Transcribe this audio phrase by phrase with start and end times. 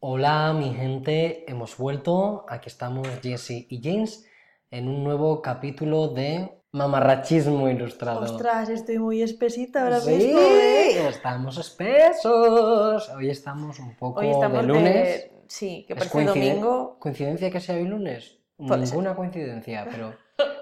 [0.00, 4.24] Hola mi gente, hemos vuelto, aquí estamos Jesse y James
[4.70, 8.20] en un nuevo capítulo de Mamarrachismo Ilustrado.
[8.20, 10.38] Ostras, estoy muy espesita ahora sí, mismo.
[10.38, 11.08] ¿eh?
[11.08, 13.08] estamos espesos.
[13.10, 14.94] Hoy estamos un poco Hoy estamos de lunes.
[14.94, 16.98] de- Sí, que ¿Es parece domingo.
[17.00, 18.38] ¿Coincidencia que sea hoy lunes?
[18.56, 18.94] Puede ser.
[18.96, 20.14] Ninguna coincidencia, pero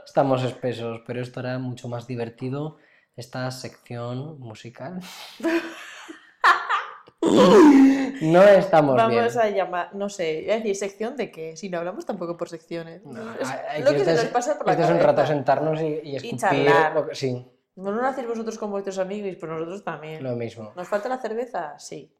[0.07, 1.01] estamos espesos.
[1.07, 2.77] Pero esto era mucho más divertido,
[3.17, 5.01] esta sección musical.
[8.23, 9.39] no estamos Vamos bien.
[9.45, 13.05] a llamar, no sé, decir sección de qué, si no hablamos tampoco por secciones.
[13.05, 15.81] No, Es hay- lo que se nos es- pasa por la es un rato sentarnos
[15.81, 16.39] y, y escupir.
[16.39, 16.95] charlar.
[16.95, 20.23] lo que- sí, No lo hacéis vosotros con vuestros amigos, pues nosotros también.
[20.25, 20.73] lo mismo.
[20.75, 21.79] ¿Nos falta la cerveza?
[21.79, 22.11] Sí.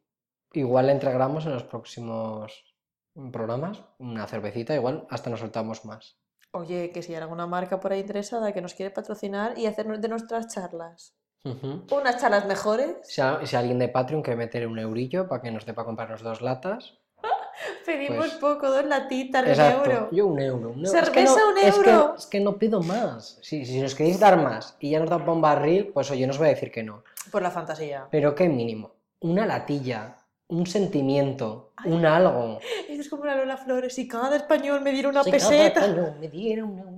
[0.53, 2.63] Igual entregamos en los próximos
[3.31, 6.17] programas una cervecita, igual hasta nos soltamos más.
[6.51, 9.87] Oye, que si hay alguna marca por ahí interesada que nos quiere patrocinar y hacer
[9.99, 11.83] de nuestras charlas Ujú.
[11.91, 15.51] unas charlas mejores, Si, a- si alguien de Patreon quiere meter un eurillo para que
[15.51, 16.95] nos dé para comprarnos dos latas.
[17.85, 19.89] pedimos Pues- poco, dos latitas de un Exacto.
[19.91, 20.09] euro.
[20.11, 20.69] Yo un euro.
[20.71, 20.99] un euro.
[20.99, 22.15] Es que Cerveza, no- un es que- euro.
[22.17, 23.39] Es que, no pido más.
[23.41, 26.25] Si, si nos queréis dar más y ya nos da para un barril, pues oye,
[26.27, 27.03] no os voy a decir que no.
[27.31, 28.07] Por la fantasía.
[28.11, 28.91] Pero qué mínimo.
[29.21, 30.17] Una latilla,
[30.49, 32.59] un sentimiento, un algo.
[32.89, 35.79] Es como la Lola Flores, y cada español me diera una Si cada peseta.
[35.85, 36.96] español me diera un euro.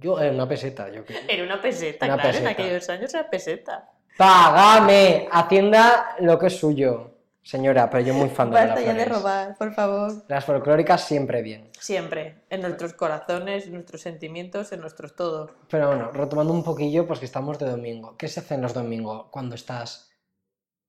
[0.00, 1.20] Yo, eh, una peseta, yo creo.
[1.28, 2.50] Era una peseta, Una claro, peseta.
[2.50, 3.90] en aquellos años era peseta.
[4.16, 5.28] ¡Págame!
[5.30, 7.14] Hacienda lo que es suyo.
[7.42, 10.12] Señora, pero yo muy fan de Basta ya de robar, por favor.
[10.28, 11.70] Las folclóricas siempre bien.
[11.80, 15.50] Siempre, en nuestros corazones, en nuestros sentimientos, en nuestros todo.
[15.70, 18.16] Pero bueno, retomando un poquillo, pues que estamos de domingo.
[18.18, 20.10] ¿Qué se hacen los domingos cuando estás...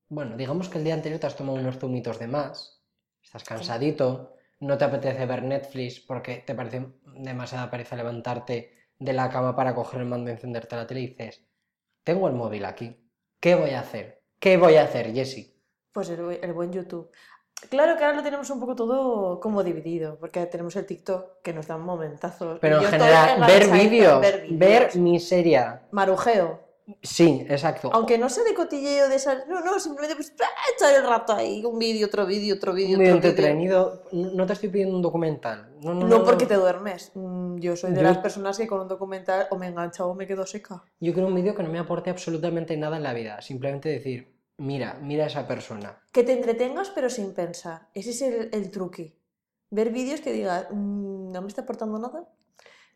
[0.09, 2.81] Bueno, digamos que el día anterior te has tomado unos zumitos de más,
[3.23, 9.30] estás cansadito, no te apetece ver Netflix porque te parece demasiada pereza levantarte de la
[9.30, 11.45] cama para coger el mando y encenderte la tele y dices,
[12.03, 14.22] tengo el móvil aquí, ¿qué voy a hacer?
[14.39, 15.55] ¿Qué voy a hacer, Jessie?
[15.92, 17.11] Pues el, bu- el buen YouTube.
[17.70, 21.53] Claro que ahora lo tenemos un poco todo como dividido, porque tenemos el TikTok que
[21.53, 22.58] nos dan momentazos.
[22.58, 25.81] y Pero en general, ver vídeos, ver miseria.
[25.92, 26.68] Marujeo.
[27.02, 27.89] Sí, exacto.
[27.94, 29.48] Aunque no sea de cotilleo de esas.
[29.48, 30.45] No, no, simplemente pues ¡ah!
[30.76, 31.64] echar el rato ahí.
[31.66, 33.16] Un vídeo, otro vídeo, otro vídeo, otro vídeo.
[33.16, 34.04] entretenido.
[34.11, 35.76] No te estoy pidiendo un documental.
[35.82, 37.11] No, no, No no, porque te duermes.
[37.16, 40.14] Mm, Yo soy de Yo- las personas que con un documental o me engancha o
[40.16, 40.83] me quedo seca.
[40.99, 43.42] Yo quiero un vídeo que no me aporte absolutamente nada en la vida.
[43.42, 46.02] Simplemente decir, mira, mira a esa persona.
[46.11, 47.89] Que te entretengas pero sin pensar.
[47.94, 49.16] Ese es el, el truqui.
[49.72, 52.28] Ver vídeos que digas, "Mm, no me está aportando nada,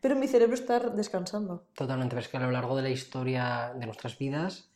[0.04, 1.64] pero mi cerebro está descansando.
[1.72, 4.68] Totalmente, pero es que a lo largo de la historia de nuestras vidas,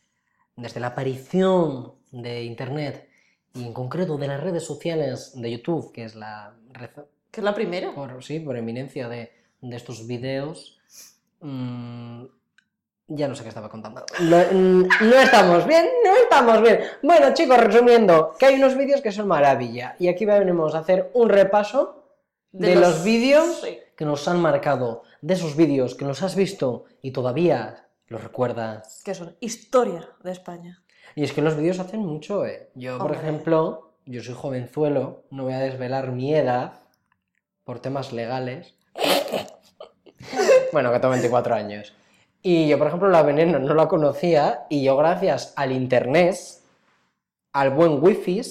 [0.57, 3.11] desde la aparición de Internet
[3.53, 6.89] y en concreto de las redes sociales de YouTube, que es la red
[7.31, 7.95] Que es la primera.
[7.95, 9.31] por, sí, por eminencia de,
[9.61, 10.81] de estos vídeos,
[11.41, 12.25] mm,
[13.09, 14.07] ya no sé qué estaba contando.
[14.21, 16.81] No, mm, no estamos bien, no estamos bien.
[17.03, 19.95] Bueno, chicos, resumiendo, que hay unos vídeos que son maravilla.
[19.99, 22.03] Y aquí venimos a hacer un repaso
[22.51, 23.79] de, los, vídeos Sí.
[23.99, 29.03] Que nos han marcado, de esos vídeos que los has visto y todavía los recuerdas.
[29.05, 30.85] Que son historia de España.
[31.17, 32.71] Y es que los vídeos hacen mucho, ¿eh?
[32.77, 36.75] Yo, por ejemplo, yo soy jovenzuelo, no voy a desvelar mi edad
[37.65, 38.77] por temas legales.
[40.73, 41.93] bueno, que tengo 24 años.
[42.41, 46.37] Y yo, por ejemplo, la Veneno no la conocía y yo gracias al internet,
[47.53, 48.43] al buen wifi,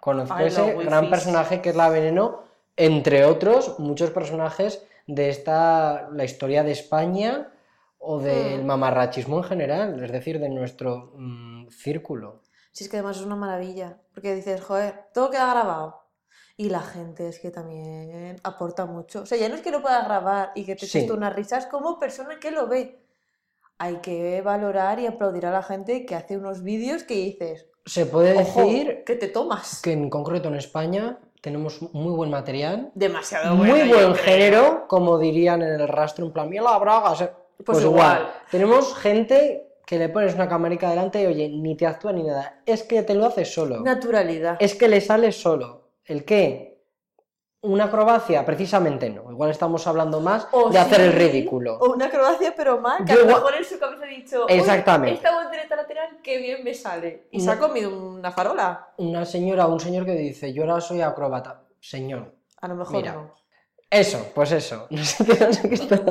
[0.00, 2.45] conozco Ay, ese gran personaje que es la Veneno,
[2.76, 7.52] entre otros muchos personajes de esta, la historia de España
[7.98, 8.66] o del Mm.
[8.66, 12.42] mamarrachismo en general, es decir, de nuestro mm, círculo.
[12.72, 13.98] Si es que además es una maravilla.
[14.12, 16.02] Porque dices, joder, todo queda grabado.
[16.58, 19.22] Y la gente es que también aporta mucho.
[19.22, 21.06] O sea, ya no es que lo puedas grabar y que te Sí.
[21.10, 23.02] unas risas como persona que lo ve.
[23.78, 28.06] Hay que valorar y aplaudir a la gente que hace unos vídeos que dices, Se
[28.06, 29.80] puede decir que te tomas.
[29.82, 34.84] que en concreto en España tenemos muy buen material, Demasiado muy bueno, yo buen género,
[34.88, 37.12] como dirían en el rastro, en plan, mira la braga.
[37.12, 37.30] o sea,
[37.64, 38.18] Pues, Pues igual.
[38.18, 38.32] igual.
[38.50, 42.62] tenemos gente que le pones una camarica delante y oye, ni te actúa ni nada,
[42.66, 44.56] es que te lo hace solo, Naturalidad.
[44.58, 45.82] es que le sale solo.
[46.04, 46.82] ¿El qué?
[47.62, 49.30] Una acrobacia, precisamente no.
[49.30, 51.78] Igual estamos hablando más O de hacer el ridículo.
[51.78, 54.46] O una acrobacia, pero mal, que Yo a lo mejor en su cabeza ha dicho,
[54.46, 55.14] "Uy, Exactamente.
[55.14, 55.35] esta
[56.26, 57.28] qué bien me sale.
[57.30, 58.88] Y se ha comido una farola.
[58.98, 61.62] Una señora o un señor que dice, yo ahora soy acróbata.
[61.80, 63.12] Señor, A lo mejor Mira.
[63.14, 63.32] no.
[63.88, 64.88] Eso, pues eso.
[64.90, 66.02] No sé qué, no sé qué está.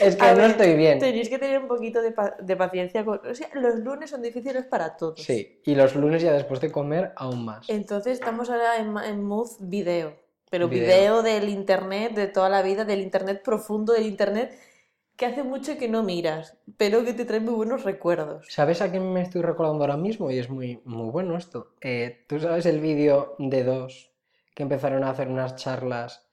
[0.00, 0.98] Es que A no ver, estoy bien.
[0.98, 3.04] Tenéis que tener un poquito de, pa- de paciencia.
[3.04, 5.22] con- o sea, los lunes son difíciles para todos.
[5.22, 7.68] Sí, y los lunes ya después de comer aún más.
[7.68, 10.14] Entonces estamos ahora en, mood video.
[10.50, 10.86] Pero Video.
[10.86, 11.22] video.
[11.22, 14.58] del internet, de toda la vida, del internet profundo, del internet
[15.18, 18.46] que hace mucho que no miras, pero que te trae muy buenos recuerdos.
[18.48, 20.30] ¿Sabes a quién me estoy recordando ahora mismo?
[20.30, 21.74] Y es muy, muy bueno esto.
[21.80, 24.12] Eh, ¿Tú sabes el vídeo de dos
[24.54, 26.24] que empezaron a hacer unas charlas,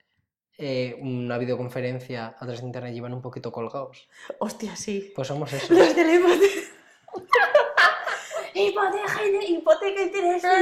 [0.56, 4.08] eh, una videoconferencia a través de internet y iban un poquito colgados?
[4.38, 5.12] Hostia, sí.
[5.16, 5.70] Pues somos esos.
[5.70, 7.45] Los la
[8.60, 9.22] hipoteca.
[9.24, 10.52] hipoteca, hipoteca y tienes hijos.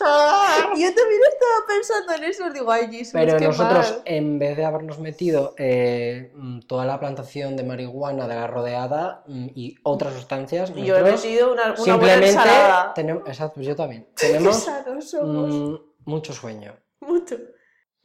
[0.00, 4.02] Yo también estaba pensando en eso, digo, ay, Jesus, Pero qué nosotros, mal.
[4.04, 9.22] en vez de habernos metido eh, mm, toda la plantación de marihuana de la rodeada
[9.26, 12.94] mm, y otras sustancias, Yo he metido una, una buena simplemente ensalada.
[12.94, 14.66] tenemos, exacto, yo también, Qué tenemos
[15.22, 15.74] mm,
[16.04, 16.74] mucho sueño.
[17.00, 17.36] Mucho.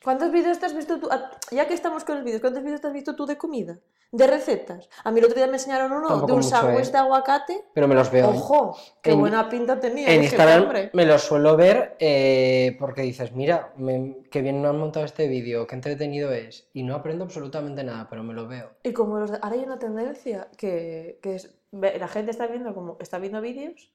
[0.03, 1.07] ¿Cuántos vídeos te has visto tú?
[1.12, 3.80] Ah, Ya que estamos con los vídeos, ¿cuántos vídeos te has visto tú de comida?
[4.09, 4.88] De recetas.
[5.04, 6.92] A mí el otro día me enseñaron uno Tampoco de un mucho, sándwich ¿eh?
[6.92, 7.65] de aguacate.
[7.74, 8.25] Pero me los veo.
[8.25, 8.33] ¿eh?
[8.38, 10.07] Ojo, qué En- buena pinta tenía.
[10.07, 14.69] En dije, Instagram me lo suelo ver eh, porque dices, mira, me- qué bien me
[14.69, 16.69] han montado este vídeo, qué entretenido es.
[16.74, 18.71] Y no aprendo absolutamente nada, pero me lo veo.
[18.83, 22.74] Y como los de- ahora hay una tendencia que, que es, la gente está viendo
[22.74, 23.92] como está viendo vídeos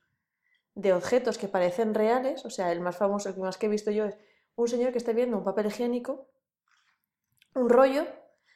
[0.75, 3.71] de objetos que parecen reales, o sea, el más famoso, el que más que he
[3.71, 4.17] visto yo es
[4.57, 6.27] un señor que está viendo un papel higiénico,
[7.55, 8.05] un rollo,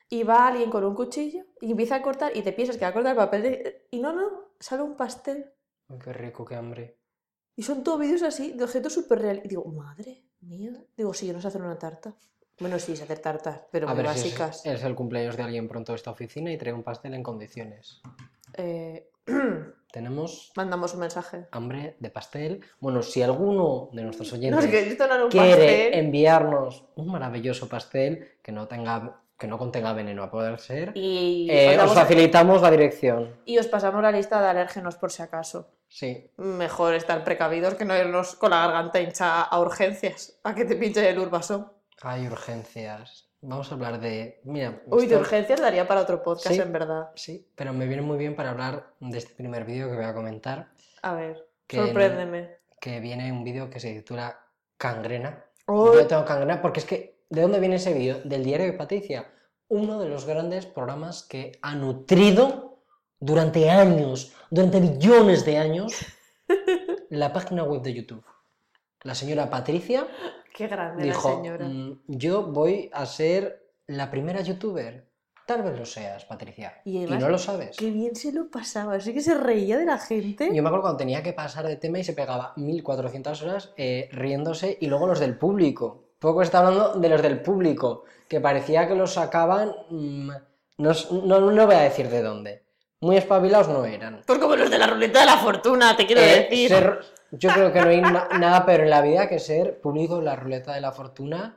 [0.08, 2.90] y va alguien con un cuchillo y empieza a cortar y te piensas que va
[2.90, 5.52] a cortar el papel de- y no, no, sale un pastel.
[6.02, 6.96] Qué rico, qué hambre.
[7.56, 9.44] Y son todos vídeos así, de objetos súper reales.
[9.44, 10.72] Y digo, madre mía.
[10.96, 12.14] Digo, sí, yo no sé hacer una tarta.
[12.60, 14.64] Bueno, sí, sé hacer tartas, pero A muy ver si básicas.
[14.64, 17.22] es, es el cumpleaños de alguien pronto a esta oficina y trae un pastel en
[17.22, 18.00] condiciones.
[18.54, 19.10] Eh,
[19.92, 21.46] Tenemos mandamos un mensaje.
[21.52, 22.60] hambre de pastel.
[22.80, 25.94] Bueno, si alguno de nuestros No, oyentes es que no era un quiere pastel.
[25.94, 31.48] enviarnos un maravilloso pastel que no tenga que no contenga veneno a poder ser, Y,
[31.50, 33.36] eh, os facilitamos la dirección.
[33.44, 35.70] y os pasamos la lista de alérgenos por si acaso.
[35.88, 40.64] Sí, Mejor estar precavidos que no irnos con la garganta hincha a urgencias, a que
[40.64, 41.70] te pinche el urbasón.
[42.02, 43.24] hay urgencias.
[43.42, 44.40] Vamos a hablar de.
[44.44, 46.60] Mira, Uy, de urgencias daría para otro podcast, Sí.
[46.60, 47.10] en verdad.
[47.14, 50.14] Sí, pero me viene muy bien para hablar de este primer vídeo que voy a
[50.14, 50.68] comentar,
[51.02, 52.56] A ver, Que- sorpréndeme.
[52.80, 54.40] que viene un vídeo que se titula
[54.76, 55.44] Cangrena.
[55.68, 58.20] Uy, Yo tengo cangrena porque es que, ¿de dónde viene ese vídeo?
[58.24, 59.26] Del diario de Patricia,
[59.68, 62.82] uno de los grandes programas que ha nutrido
[63.18, 65.92] durante años, durante millones de años,
[67.10, 68.24] la página web de YouTube.
[69.02, 70.06] La señora Patricia
[70.54, 71.66] qué grande dijo, la señora.
[71.68, 75.06] "Mm, yo voy a ser la primera youtuber.
[75.46, 76.80] Tal vez lo seas, Patricia.
[76.84, 77.76] Y Y, además, no lo sabes.
[77.76, 80.46] Qué bien se lo pasaba, así que se reía de la gente.
[80.52, 84.08] Yo me acuerdo cuando tenía que pasar de tema y se pegaba 1400 horas eh,
[84.10, 86.05] riéndose y luego los del público.
[86.18, 90.30] Poco está hablando de los del público, que parecía que los sacaban, mm,
[90.78, 90.92] no,
[91.24, 92.62] no, no voy a decir de dónde.
[93.00, 94.22] Muy espabilados no eran.
[94.26, 96.68] Pues como los de la ruleta de la fortuna, te quiero Eh, decir.
[96.70, 97.00] ser-
[97.32, 100.24] yo creo que no hay na- nada peor en la vida que ser público en
[100.24, 101.56] la ruleta de la fortuna.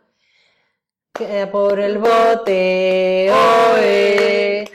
[1.13, 4.65] Que por el bote, oe,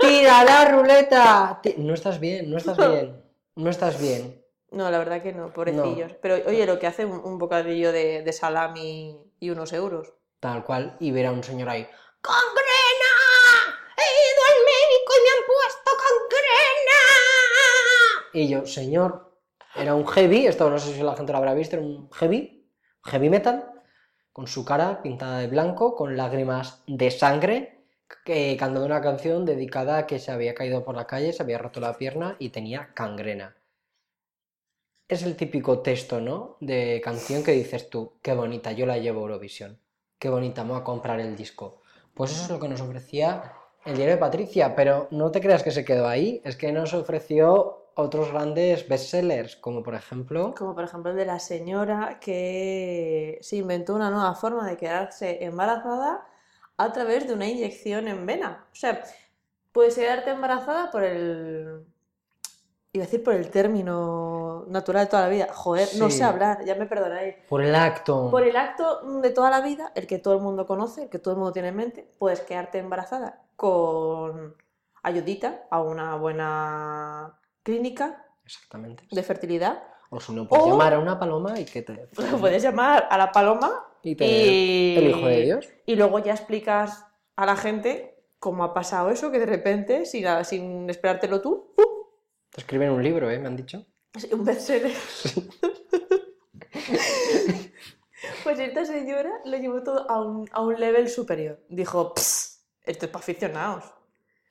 [0.00, 1.60] tira la ruleta.
[1.78, 3.22] No estás bien, no estás bien,
[3.56, 4.42] no estás bien.
[4.70, 6.14] No, la verdad que no, pobrecillos.
[6.20, 10.12] Pero oye, lo que hace un, un bocadillo de, de salami y unos euros.
[10.40, 11.86] Tal cual, y ver a un señor ahí.
[12.20, 13.12] ¡Congrena!
[13.96, 17.02] ¡He ido al médico y me han puesto congrena!
[18.32, 19.38] Y yo, señor,
[19.74, 22.68] era un heavy, esto no sé si la gente lo habrá visto, era un heavy,
[23.04, 23.70] heavy metal,
[24.32, 27.86] con su cara pintada de blanco, con lágrimas de sangre,
[28.24, 31.58] que, cantando una canción dedicada a que se había caído por la calle, se había
[31.58, 33.56] roto la pierna y tenía cangrena.
[35.08, 36.56] Es el típico texto, ¿no?
[36.60, 39.78] De canción que dices tú, qué bonita, yo la llevo a Eurovisión,
[40.18, 41.80] qué bonita, me a comprar el disco.
[42.12, 43.52] Pues eso es lo que nos ofrecía
[43.84, 46.92] el diario de Patricia, pero no te creas que se quedó ahí, es que nos
[46.92, 50.54] ofreció otros grandes bestsellers, como por ejemplo...
[50.58, 55.44] Como por ejemplo el de la señora que se inventó una nueva forma de quedarse
[55.44, 56.26] embarazada
[56.76, 58.66] a través de una inyección en vena.
[58.72, 59.02] O sea,
[59.70, 61.86] puedes quedarte embarazada por el...
[62.96, 65.48] Iba a decir por el término natural de toda la vida.
[65.52, 67.34] Joder, no sé hablar, ya me perdonáis.
[67.46, 68.30] Por el acto.
[68.30, 71.18] Por el acto de toda la vida, el que todo el mundo conoce, el que
[71.18, 74.56] todo el mundo tiene en mente, puedes quedarte embarazada con
[75.02, 79.04] ayudita a una buena clínica Exactamente.
[79.10, 79.82] de fertilidad.
[80.08, 82.08] O si no, puedes O- llamar a una paloma y que te...
[82.40, 84.96] Puedes llamar a la paloma Y y...
[84.96, 85.68] el hijo de Dios.
[85.84, 87.04] y luego ya explicas
[87.36, 91.84] a la gente cómo ha pasado eso, que de repente, sin, sin esperártelo tú, ¡pum!
[92.50, 93.38] Te escriben un libro, ¿eh?
[93.38, 93.84] Me han dicho.
[94.32, 94.92] un bestseller.
[98.42, 101.60] Pues esta señora lo llevó todo a un, a un level superior.
[101.68, 103.84] Dijo, "Pss, esto es para aficionados.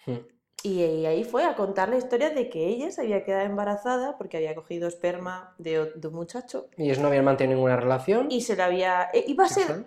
[0.05, 0.17] Hmm.
[0.63, 4.17] Y, y ahí fue a contar la historia de que ella se había quedado embarazada
[4.17, 8.27] porque había cogido esperma de, de un muchacho Y ellos no habían mantenido ninguna relación.
[8.31, 9.09] y se la había...
[9.13, 9.85] eh, Iba a ser,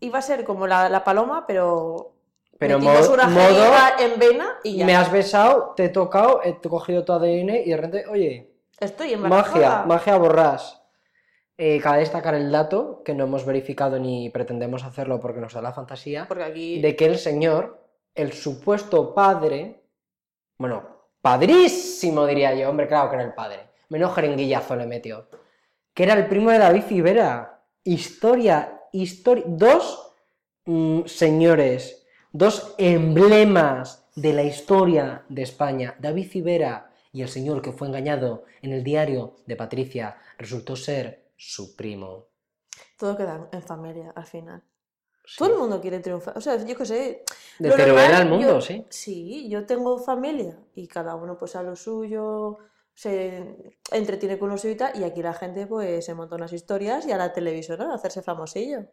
[0.00, 2.09] iba a ser como la, la paloma, pero
[2.60, 4.86] Pero una modo, en vena y ya.
[4.86, 9.14] me has besado, te he tocado, he cogido tu ADN y de repente, oye, Estoy
[9.14, 9.52] embarazada.
[9.52, 10.82] magia, magia borrás.
[11.56, 15.62] Eh, cabe destacar el dato, que no hemos verificado ni pretendemos hacerlo porque nos da
[15.62, 16.80] la fantasía, Porque aquí...
[16.80, 17.82] de que el señor,
[18.14, 19.82] el supuesto padre,
[20.58, 20.82] bueno,
[21.22, 25.28] padrísimo diría yo, hombre, claro que era el padre, menos jeringuillazo le metió,
[25.94, 27.62] que era el primo de David Civera.
[27.84, 30.12] Historia, historia, dos
[30.66, 31.99] mm, señores,
[32.32, 38.44] dos emblemas de la historia de España, David Civera y el señor que fue engañado
[38.62, 42.26] en el diario de Patricia, resultó ser su primo.
[42.96, 44.62] Todo queda en familia al final.
[45.24, 45.36] Sí.
[45.38, 46.36] Todo el mundo quiere triunfar.
[46.36, 47.24] O sea, yo qué sé.
[47.58, 48.84] De normal, al mundo, yo- sí.
[48.90, 52.58] Sí, yo tengo familia y cada uno pues a lo suyo,
[52.94, 53.56] se
[53.92, 57.06] entretiene con lo suyo y tal, y aquí la gente pues se monta unas historias
[57.06, 58.86] y a la televisora a hacerse famosillo.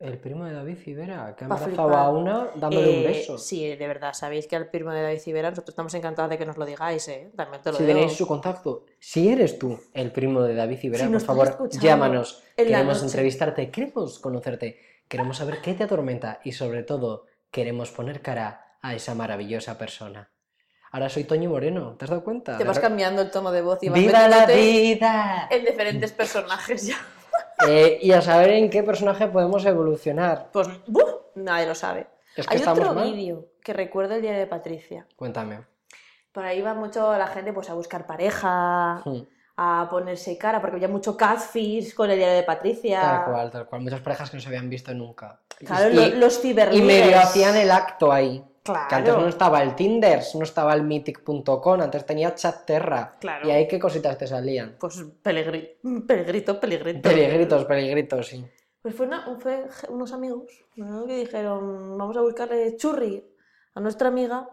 [0.00, 3.36] El primo de David Civera, que ha embarazado a una dándole un Eh, beso.
[3.36, 6.46] Sí, de verdad, sabéis que al primo de David Civera nosotros estamos encantados de que
[6.46, 7.32] nos lo digáis, ¿eh?
[7.36, 7.96] También te lo Si digo.
[7.98, 12.44] tenéis su contacto, si eres tú el primo de David Civera, Si por favor, llámanos.
[12.56, 14.78] Queremos entrevistarte, queremos conocerte,
[15.08, 20.30] queremos saber qué te atormenta y sobre todo queremos poner cara a esa maravillosa persona.
[20.92, 22.56] Ahora soy Toño Moreno, ¿te has dado cuenta?
[22.56, 25.48] Te vas cambiando el tono de voz y vas ¡Viva la vida!
[25.50, 26.96] en diferentes personajes ya.
[27.66, 30.50] Eh, y a saber en qué personaje podemos evolucionar.
[30.52, 31.10] Pues, ¡buf!
[31.34, 32.06] nadie lo sabe.
[32.36, 35.06] Es que Hay otro vídeo que recuerda el diario de Patricia.
[35.16, 35.60] Cuéntame.
[36.30, 39.22] Por ahí va mucho la gente pues a buscar pareja, Hmm,
[39.56, 43.00] a ponerse cara, porque había mucho catfish con el diario de Patricia.
[43.00, 43.82] Tal cual, tal cual.
[43.82, 45.40] Muchas parejas que no se habían visto nunca.
[45.58, 46.86] Y- Claro, y- lo- los Y ciberligues.
[46.86, 48.44] medio hacían el acto ahí.
[48.72, 48.88] Claro.
[48.88, 53.16] Que antes no estaba el Tinder, no estaba el Mythic.com, antes tenía Chatterra.
[53.20, 53.48] Claro.
[53.48, 54.76] Y ahí qué cositas te salían.
[54.78, 55.78] Pues pelegri...
[56.06, 57.08] peligrito, peligrito.
[57.08, 58.44] Peligritos, peligritos, sí.
[58.82, 60.44] Pues fue, una- fue unos amigos
[60.76, 61.06] ¿no?
[61.06, 63.24] que dijeron, vamos a buscarle churri
[63.74, 64.48] a nuestra amiga.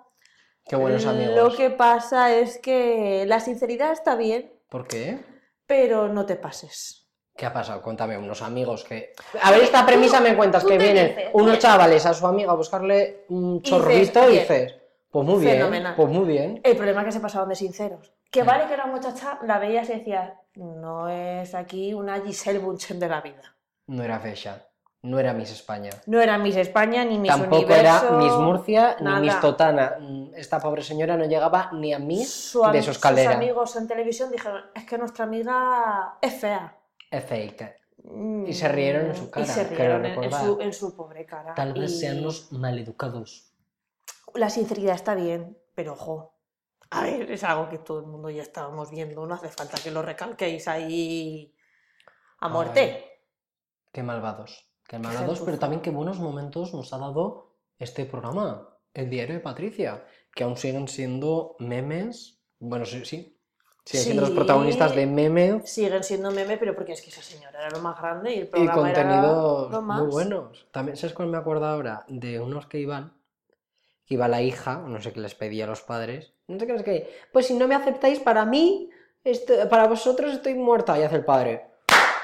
[0.66, 1.36] Qué buenos amigos.
[1.36, 5.24] Lo que pasa es que la sinceridad está bien, ¿Por qué?
[5.68, 7.05] pero no te pases.
[7.36, 7.82] ¿Qué ha pasado?
[7.82, 9.14] Cuéntame, unos amigos que...
[9.42, 12.56] A ver, esta premisa me cuentas que vienen dices, unos chavales a su amiga a
[12.56, 14.76] buscarle un chorrito y dices,
[15.12, 15.96] pues muy bien, Fenomenal.
[15.96, 16.62] pues muy bien.
[16.64, 18.14] El problema es que se pasaban de sinceros.
[18.32, 23.00] Que vale que la muchacha la veías y decías, no es aquí una Giselle Bunchen
[23.00, 23.42] de la vida.
[23.88, 24.68] No era fecha,
[25.02, 25.90] no era Miss España.
[26.06, 28.08] No era Miss España, ni Miss Tampoco Universo.
[28.08, 29.20] era Miss Murcia ni.
[29.22, 29.96] Miss Totana.
[30.00, 33.32] Mm, Esta pobre señora no llegaba ni a Miss Su am- de su escalera.
[33.32, 36.74] Sus amigos en televisión dijeron, es que nuestra amiga es fea.
[37.16, 37.76] Es fake.
[38.04, 41.26] Mm, Y se rieron en su cara, Y se rieron en, su, en su pobre
[41.26, 41.54] cara.
[41.56, 43.54] Tal vez Y sean los maleducados.
[44.34, 46.36] La sinceridad está bien, pero ojo.
[46.90, 49.26] A ver, es algo que todo el mundo ya estábamos viendo.
[49.26, 51.56] No hace falta que lo recalquéis ahí
[52.40, 53.06] a muerte.
[53.92, 54.70] Qué malvados.
[54.88, 59.42] Qué malvados, pero también qué buenos momentos nos ha dado este programa, el diario de
[59.42, 62.44] Patricia, que aún siguen siendo memes.
[62.60, 63.35] Bueno, sí, sí.
[63.86, 67.60] Siguen siendo los protagonistas de memes Siguen siendo meme, pero porque es que esa señora
[67.60, 70.02] era lo más grande y el y programa era lo más.
[70.02, 70.66] muy buenos.
[70.72, 72.04] También, ¿sabes cuál me acuerdo ahora?
[72.08, 73.14] De unos que iban,
[74.08, 76.76] que iba la hija, no sé qué les pedía a los padres, no sé qué
[76.76, 78.90] es que, pues si no me aceptáis para mí,
[79.24, 81.66] esto- para vosotros estoy muerta, y hace el padre.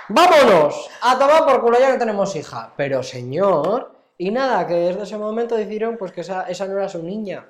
[0.10, 0.90] ¡Vámonos!
[1.02, 2.74] A tomar por culo ya que tenemos hija.
[2.76, 6.90] Pero señor, y nada, que desde ese momento decidieron pues que esa, esa no era
[6.90, 7.46] su niña,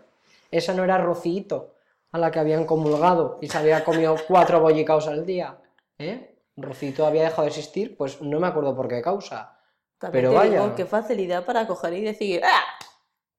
[0.51, 1.71] esa no era Rocito,
[2.11, 5.57] a la que habían comulgado y se había comido cuatro bollicaos al día.
[5.97, 6.35] ¿Eh?
[6.57, 9.57] Rocito había dejado de existir, pues no me acuerdo por qué causa.
[9.97, 10.75] También pero te digo, vaya.
[10.75, 12.63] qué facilidad para coger y decir, ¡ah!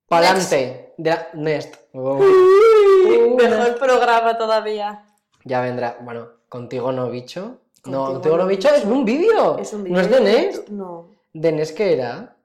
[0.09, 0.95] Pa'lante.
[0.99, 1.75] La- Next.
[1.93, 5.05] Uy, Mejor programa todavía.
[5.45, 5.99] Ya vendrá.
[6.03, 7.59] Bueno, contigo no bicho.
[7.87, 8.81] no, Contigo no bicho bicho.
[8.81, 9.59] es un vídeo.
[9.59, 10.69] Es un No es de Next.
[10.69, 11.11] No.
[11.33, 12.37] ¿De Next qué era?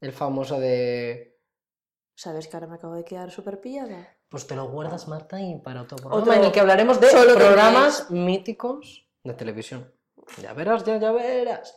[0.00, 1.38] El famoso de.
[2.16, 4.08] ¿Sabes que ahora me acabo de quedar súper pillada?
[4.34, 6.36] Pues te lo guardas, Marta, y para otro Otro- programa.
[6.38, 9.92] en el que hablaremos de solo programas míticos de televisión.
[10.42, 11.76] Ya verás, ya, ya verás.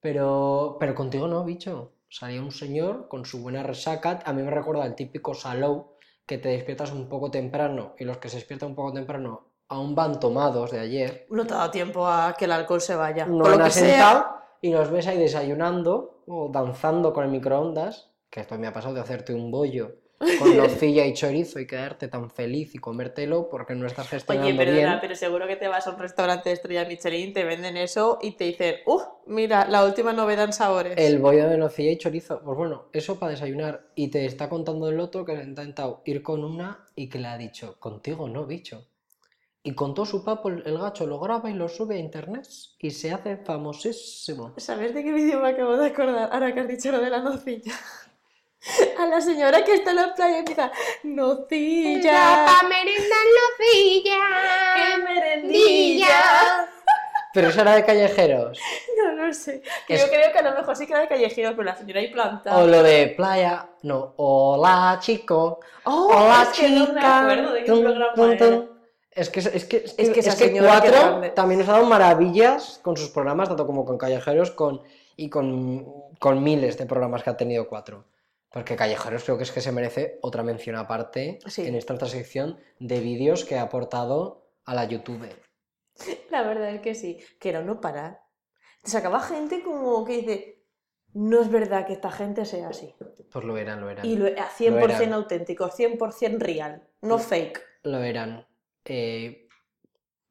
[0.00, 1.92] Pero, pero contigo no, bicho.
[2.08, 4.18] Salía un señor con su buena resaca.
[4.24, 8.18] A mí me recuerda al típico salou que te despiertas un poco temprano y los
[8.18, 11.26] que se despiertan un poco temprano aún van tomados de ayer.
[11.30, 13.26] No te ha dado tiempo a que el alcohol se vaya.
[13.26, 14.10] No lo que sea.
[14.10, 14.26] asentado
[14.60, 18.10] y los ves ahí desayunando o danzando con el microondas.
[18.28, 19.92] Que esto me ha pasado de hacerte un bollo
[20.38, 24.56] con nocilla y chorizo y quedarte tan feliz y comértelo porque no estás gestionando Oye,
[24.56, 24.98] perdona, bien.
[25.00, 28.32] pero seguro que te vas a un restaurante de estrella Michelin, te venden eso y
[28.32, 29.02] te dicen, ¡uh!
[29.26, 30.94] Mira, la última novedad en sabores.
[30.96, 32.40] El bollo de nocilla y chorizo.
[32.42, 33.88] Pues bueno, eso para desayunar.
[33.94, 37.28] Y te está contando el otro que ha intentado ir con una y que le
[37.28, 38.86] ha dicho, contigo no, bicho.
[39.62, 42.46] Y con todo su papo, el el gacho lo graba y lo sube a internet
[42.78, 44.54] y se hace famosísimo.
[44.58, 47.20] ¿Sabes de qué vídeo me acabo de acordar ahora que has dicho lo de la
[47.20, 47.72] nocilla?
[48.98, 50.70] A la señora que está en la playa empieza,
[51.04, 54.18] nocilla, pa' merendar nocilla.
[54.76, 56.08] qué merendilla.
[57.34, 58.58] Pero eso era de callejeros.
[58.96, 59.62] No, no sé.
[59.88, 62.00] Es- Yo creo que a lo mejor sí que era de callejeros, pero la señora
[62.00, 62.56] ahí plantada.
[62.58, 63.68] O lo de playa.
[63.82, 64.14] No.
[64.16, 65.60] Hola, chico.
[65.84, 67.20] Oh, Hola, es que no me chica.
[67.20, 68.38] acuerdo de qué Tum, programa tum, era.
[68.46, 68.66] tum.
[69.12, 71.72] Es que, es que, es que, Es que esa es que Cuatro también nos ha
[71.72, 74.80] dado maravillas con sus programas, tanto como con Callejeros con,
[75.16, 75.86] y con,
[76.18, 78.04] con miles de programas que ha tenido Cuatro.
[78.50, 81.66] Porque Callejeros creo que es que se merece otra mención aparte Sí.
[81.66, 85.28] en esta otra sección de vídeos que ha aportado a la YouTube.
[86.30, 88.20] La verdad es que sí, que era no parar.
[88.82, 90.64] Te sacaba gente como que dice,
[91.14, 92.94] no es verdad que esta gente sea así.
[93.32, 94.06] Pues lo eran, lo eran.
[94.06, 95.12] Y lo, a 100% eran.
[95.12, 97.62] auténticos, 100% real, no fake.
[97.82, 98.46] Lo eran.
[98.84, 99.48] Eh,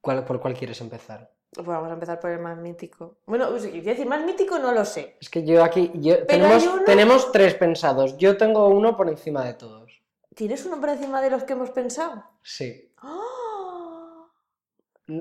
[0.01, 1.34] ¿cuál- ¿Por cuál quieres empezar?
[1.55, 3.15] Pues vamos a empezar por el más mítico.
[3.25, 5.15] Bueno, quiero decir, más mítico no lo sé.
[5.21, 5.89] Es que yo aquí.
[5.95, 8.17] yo- tenemos, uno- tenemos tres pensados.
[8.17, 10.01] Yo tengo uno por encima de todos.
[10.35, 12.25] ¿Tienes uno por encima de los que hemos pensado?
[12.43, 12.91] Sí.
[12.97, 14.25] ¡Ah!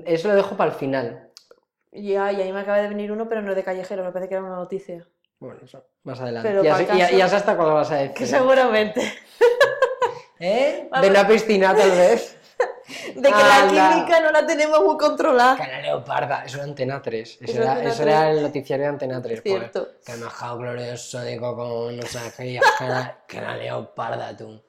[0.05, 1.31] Eso lo dejo para el final.
[1.93, 4.27] Ya, y ahí me acaba de venir uno, pero no es de callejero, me parece
[4.27, 5.07] que era una noticia.
[5.39, 6.49] Bueno, eso, más adelante.
[6.49, 8.13] Pero ya, sé, ya- caso- ya sé hasta cuándo vas a decir.
[8.13, 9.01] Que seguramente.
[10.39, 10.87] ¿Eh?
[10.91, 11.05] Vamos.
[11.05, 12.34] De una piscina, tal vez.
[13.15, 15.57] De que la química no la tenemos muy controlada.
[15.57, 17.37] Cara Leoparda, eso era Antena 3.
[17.41, 19.41] Eso, Eso era, Antena eso era el noticiario de Antena 3.
[19.41, 19.53] pues.
[19.59, 19.87] Cierto.
[20.05, 22.59] Que me ha dejado glorioso, digo, con no sé qué.
[22.77, 24.61] Cara, cara Leoparda, tú.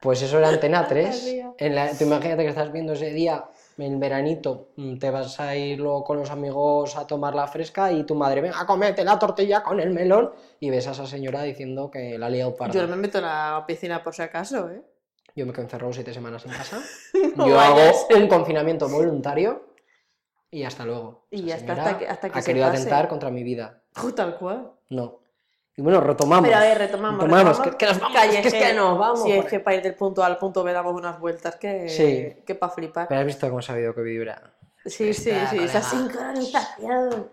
[0.00, 1.24] Pues eso era Antena 3.
[1.24, 1.52] Ría.
[1.58, 3.44] En la, tú imagínate que estás viendo ese día,
[3.76, 7.92] en veranito, mm, te vas a ir luego con los amigos a tomar la fresca
[7.92, 10.32] y tu madre, venga, comete la tortilla con el melón.
[10.60, 12.72] Y ves a esa señora diciendo que la Leoparda.
[12.72, 14.82] Yo no me meto en la piscina por si acaso, ¿eh?
[15.36, 16.80] Yo me quedo encerrado siete semanas en casa.
[17.36, 18.06] No Yo vayas.
[18.10, 19.74] hago un confinamiento voluntario
[20.50, 21.26] y hasta luego.
[21.30, 22.78] Y ya está, hasta que- hasta que ha se querido pase.
[22.78, 23.82] atentar contra mi vida.
[24.02, 24.72] Uh, tal cual.
[24.88, 25.20] No.
[25.76, 26.48] Y bueno, retomamos.
[26.48, 27.20] Pero a ver, retomamos.
[27.22, 28.82] Retomamos, que- que nos vamos, es que es que Callejero.
[28.90, 31.18] nos vamos Si es que para ir del punto A al punto B damos unas
[31.20, 32.42] vueltas que, Sí.
[32.44, 33.06] que para flipar.
[33.08, 34.54] Pero has visto cómo ha sabido que vibra.
[34.84, 37.30] Sí, sí, Está, sí, esa sincronización.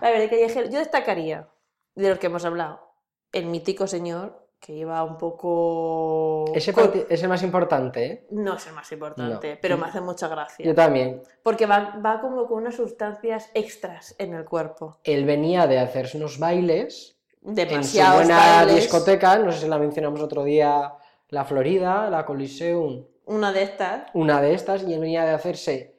[0.00, 1.48] A ver, de callejero, yo destacaría
[1.94, 2.92] de los que hemos hablado,
[3.32, 6.44] el mítico señor que iba un poco...
[6.54, 8.26] Ese con- es el más importante, ¿eh?
[8.30, 9.58] No es el más importante, No.
[9.62, 10.64] pero me hace mucha gracia.
[10.66, 11.22] Yo también.
[11.42, 14.98] Porque va, va como con unas sustancias extras en el cuerpo.
[15.04, 18.74] Él venía de hacerse unos bailes en su Demasiados buena bailes.
[18.76, 20.92] discoteca, no sé si la mencionamos otro día,
[21.28, 24.10] la Florida, la Coliseum, Una de estas.
[24.14, 25.94] una de estas, y él venía de hacerse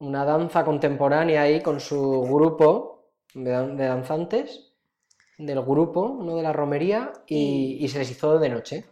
[0.00, 4.73] una danza contemporánea ahí con su grupo de, dan- de danzantes
[5.38, 8.84] del grupo, no de la romería, y, y se les hizo de noche.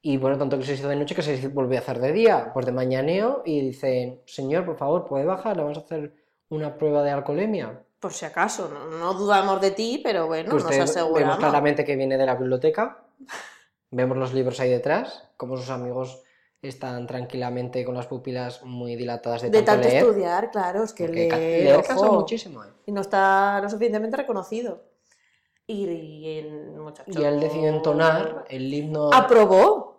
[0.00, 2.00] Y bueno, tanto que se les hizo de noche que se les volvió a hacer
[2.00, 5.56] de día, pues de mañaneo, y dicen, señor, por favor, ¿puede bajar?
[5.56, 6.12] Le vamos a hacer
[6.48, 7.82] una prueba de alcoholemia.
[8.00, 11.36] Por si acaso, no, no dudamos de ti, pero bueno, que nos usted vemos aseguramos.
[11.38, 13.04] claramente que viene de la biblioteca.
[13.94, 16.22] Vemos los libros ahí detrás, como sus amigos
[16.62, 20.02] están tranquilamente con las pupilas muy dilatadas de, De tanto leer.
[20.02, 22.64] estudiar, claro, es que porque ca- lee, leer cansa muchísimo.
[22.64, 22.68] ¿eh?
[22.86, 24.82] y no está lo suficientemente reconocido.
[25.72, 27.10] Y, y el muchacho...
[27.18, 29.10] Y él decidió entonar el himno.
[29.12, 29.92] Aprobó.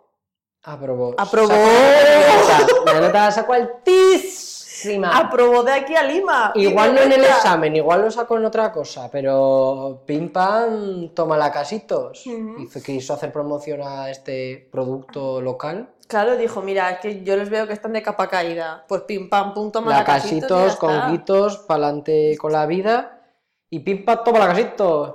[0.62, 1.14] Aprobó.
[1.18, 1.48] Aprobó.
[1.48, 5.16] Sacó La nota, sacó altísima.
[5.16, 6.52] Aprobó de aquí a Lima.
[6.54, 11.08] Igual no Y en el examen, igual lo sacó en otra cosa, pero pim pam,
[11.14, 12.26] toma la casitos.
[12.26, 12.60] Ujú.
[12.62, 15.90] Hizo- quiso hacer promoción a este producto local.
[16.06, 18.84] Claro, dijo, mira, es que yo les veo que están de capa caída.
[18.88, 23.22] Pues pim pam, pum, toma la casitos y casitos, con guitos, pa'lante con la vida.
[23.70, 25.14] Y pim pam, toma la casitos.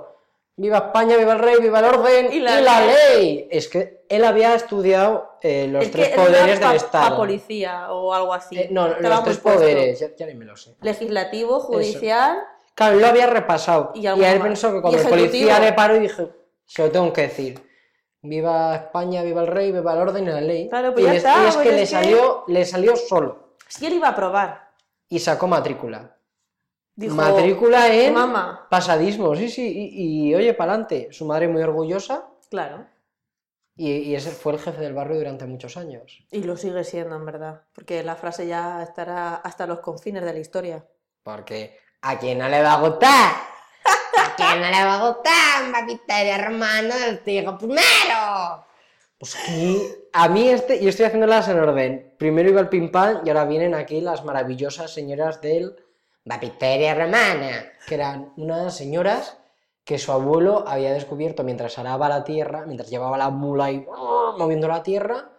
[0.56, 3.48] Viva España, viva el rey, viva el orden Y y la la, ley.
[3.50, 7.10] Es que él había estudiado eh, los Es tres poderes del Estado.
[7.10, 8.58] pa policía o algo así.
[8.58, 10.76] Eh, no, los tres poderes, ya, ya ni me lo sé.
[10.82, 12.38] Legislativo, judicial.
[12.74, 13.92] Claro, él lo había repasado.
[13.94, 14.48] Y Y, él más.
[14.48, 16.28] pensó que cuando el policía le paró y dije,
[16.66, 17.66] se lo tengo que decir.
[18.22, 20.68] Viva España, viva el rey, viva el orden y la ley.
[20.68, 22.64] Claro, pues y ya es, está, y es pues que es le que- salió, le
[22.66, 23.54] salió solo.
[23.66, 24.68] Si él iba a aprobar.
[25.08, 26.16] Y sacó matrícula.
[26.94, 28.66] Dijo, matrícula en mamá.
[28.70, 29.66] pasadismo, sí, sí.
[29.66, 31.08] Y, y, oye, pa'lante.
[31.10, 32.28] Su madre muy orgullosa.
[32.50, 32.86] Claro.
[33.76, 36.24] Y, y ese fue el jefe del barrio durante muchos años.
[36.30, 37.62] Y lo sigue siendo, en verdad.
[37.72, 40.84] Porque la frase ya estará hasta los confines de la historia.
[41.22, 43.32] Porque a quien no le va a gustar.
[44.18, 48.66] ¿A quién no le va a gustar un papiterio hermano del tío primero?
[49.18, 52.14] Pues aquí, a mí este, yo estoy haciéndolas en orden.
[52.18, 55.76] Primero iba el pim pam y ahora vienen aquí las maravillosas señoras del
[56.30, 57.72] Baptisteria romana.
[57.86, 59.36] que eran unas señoras
[59.84, 64.36] que su abuelo había descubierto mientras araba la tierra, mientras llevaba la mula ahí ¡oh!
[64.38, 65.32] moviendo la tierra,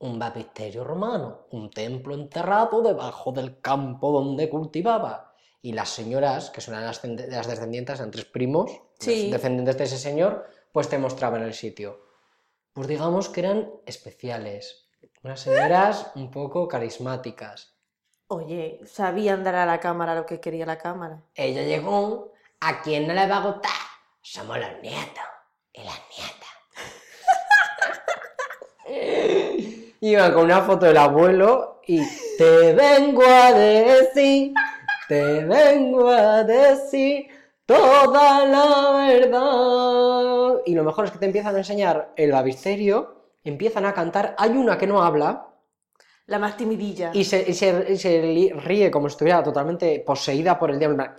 [0.00, 5.32] un baptisterio romano, un templo enterrado debajo del campo donde cultivaba.
[5.60, 9.24] Y las señoras, que son las, descendientes, eran tres primos, Sí.
[9.24, 12.00] los descendientes de ese señor, pues te mostraban el sitio.
[12.72, 14.88] Pues digamos que eran especiales.
[15.22, 17.71] Unas señoras un poco carismáticas.
[18.34, 21.20] Oye, sabían dar a la cámara lo que quería la cámara.
[21.34, 23.72] Ella llegó, ¿a quién no le va a gustar?
[24.22, 25.22] Somos los nietos
[25.70, 26.48] y las nietas.
[30.00, 32.00] Iban con una foto del abuelo y
[32.38, 34.54] te vengo a decir,
[35.08, 37.28] te vengo a decir
[37.66, 40.62] toda la verdad.
[40.64, 44.34] Y lo mejor es que te empiezan a enseñar el babisterio, empiezan a cantar.
[44.38, 45.51] Hay una que no habla
[46.26, 47.10] La más timidilla.
[47.12, 50.78] y se, y se- y se li- ríe como si estuviera totalmente poseída por el
[50.78, 50.96] diablo.
[50.96, 51.16] plan,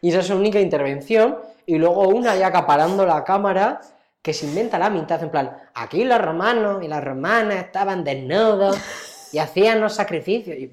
[0.00, 1.38] Y esa es su única intervención.
[1.66, 3.80] Y luego una ya acaparando la cámara
[4.22, 8.76] que se inventa la mitad, en plan, aquí los romanos y las romanas estaban desnudos
[9.32, 10.56] y hacían los sacrificios.
[10.56, 10.72] Y,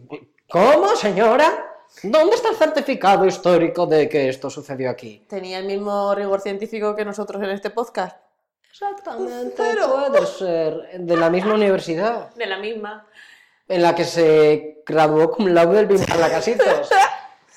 [0.50, 1.52] ¿Cómo, señora?
[2.04, 5.26] ¿Dónde está el certificado histórico de que esto sucedió aquí?
[5.30, 8.18] Tenía el mismo rigor científico que nosotros en este podcast.
[8.82, 9.96] Exactamente, Cero.
[10.10, 11.00] puede ser.
[11.00, 13.08] De la misma universidad De la misma.
[13.68, 15.88] en la que se graduó cum laude el
[16.20, 16.90] Lacasitos.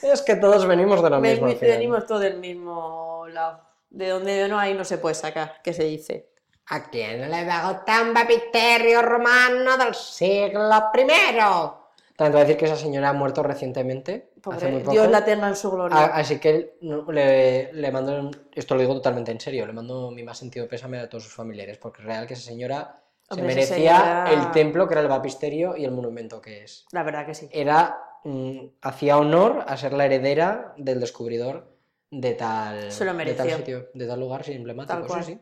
[0.00, 1.60] Es que todos venimos de la Ven- misma.
[1.60, 3.60] venimos todos del mismo lado.
[3.90, 6.28] De donde no hay no se puede sacar, que se dice.
[6.70, 11.88] ¿A quién le va a gustar un baptisterio romano del siglo primero?
[12.14, 14.27] También te voy a decir que esa señora ha muerto recientemente.
[14.42, 14.82] Pobre.
[14.90, 15.96] Dios la tenga en su gloria.
[15.96, 20.22] A- Así que le, le mando, esto lo digo totalmente en serio, le mando mi
[20.22, 23.54] más sentido pésame a todos sus familiares, porque es real que esa señora Hombre, se
[23.54, 26.86] merecía señora- el templo que era el bapisterio y el monumento que es.
[26.92, 27.48] La verdad que sí.
[27.52, 31.76] Era, mm, hacía honor a ser la heredera del descubridor
[32.10, 35.06] de tal, Se lo de tal sitio, de tal lugar sí, emblemático.
[35.06, 35.40] Tal sí, sí.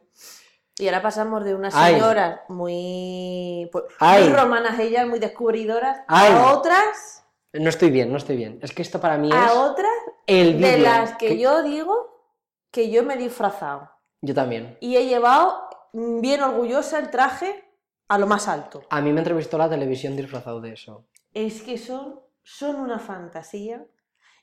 [0.79, 1.95] Y ahora pasamos de unas Ay.
[1.95, 6.33] señoras muy, pues, muy romanas ellas, muy descubridoras, Ay.
[6.35, 7.25] a otras,
[7.61, 8.59] No estoy bien, no estoy bien.
[8.63, 9.93] Es que esto para mí a es otras
[10.27, 12.17] el de las que yo digo
[12.71, 13.91] que yo me he disfrazado.
[14.21, 14.77] Yo también.
[14.81, 17.65] Y he llevado bien orgullosa el traje
[18.09, 18.83] a lo más alto.
[18.91, 21.07] A mí me entrevistó la televisión disfrazado de eso.
[21.33, 23.87] Es que son, son una fantasía.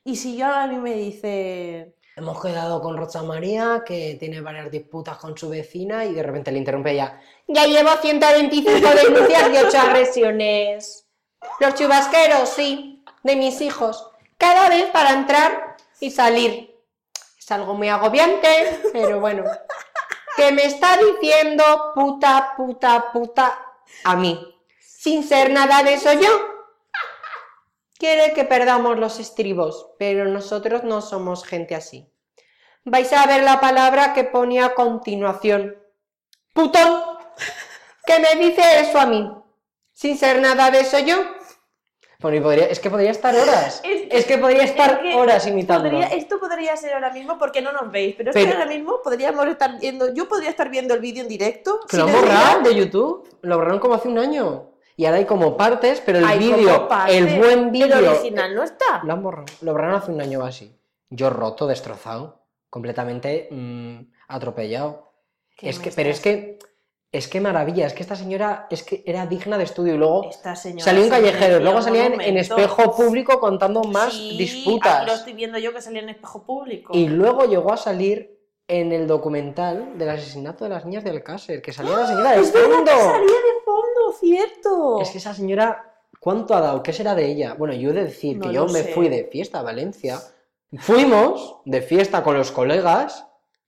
[0.04, 4.70] Y si yo a mí me dice, Hemos quedado con Rosa María, que tiene varias
[4.70, 7.20] disputas con su vecina, y de repente le interrumpe ella.
[7.48, 11.08] Ya llevo 125 denuncias y 8 agresiones.
[11.60, 12.93] Los chubasqueros, sí,
[13.24, 14.12] de mis hijos.
[14.38, 16.80] Cada vez para entrar y salir.
[17.38, 19.44] Es algo muy agobiante, pero bueno.
[20.36, 23.60] Que me está diciendo puta, puta, puta
[24.04, 24.56] a mí.
[24.80, 26.54] Sin ser nada de eso yo.
[27.98, 32.12] Quiere que perdamos los estribos, pero nosotros no somos gente así.
[32.84, 35.78] Vais a ver la palabra que pone a continuación.
[36.52, 37.02] Putón
[38.06, 39.32] que me dice eso a mí,
[39.94, 41.16] sin ser nada de eso yo.
[42.32, 43.82] Podría, es que podría estar horas.
[43.84, 45.90] Es- Es, que podría estar Es que horas imitando.
[45.90, 49.02] podría- esto podría ser ahora mismo porque no nos veis, pero, es que ahora mismo
[49.04, 51.82] podríamos estar viendo, yo podría estar viendo el vídeo en directo.
[51.90, 52.22] Que lo vídeo.
[52.64, 53.28] de YouTube.
[53.42, 54.70] Lo borraron como hace un año.
[54.96, 57.98] Y ahora hay como partes, pero el vídeo, el buen vídeo.
[57.98, 59.02] El original no está.
[59.04, 59.46] Lo han borrado.
[59.62, 60.74] Lo borraron hace un año o así.
[61.10, 62.46] Yo roto, destrozado.
[62.70, 65.12] Completamente mm, atropellado.
[65.58, 66.58] ¿Qué Es que, pero es que.
[67.14, 70.30] Es que maravilla, es que esta señora es que era digna de estudio y luego
[70.32, 75.06] Esta señora salió en callejeros, luego salía en, espejo público contando más Sí, disputas.
[75.06, 76.92] lo estoy viendo yo que salía en espejo público.
[76.98, 81.62] Y luego llegó a salir en el documental del asesinato de las niñas de Alcácer,
[81.62, 82.92] que salía la señora de ¡Es verdad que fondo.
[82.92, 85.02] salía de fondo, cierto!
[85.02, 86.82] Es que esa señora, ¿cuánto ha dado?
[86.82, 87.54] ¿Qué será de ella?
[87.54, 90.20] Bueno, yo he de decir No que yo me fui de fiesta a Valencia.
[90.80, 93.28] Fuimos de fiesta con los colegas,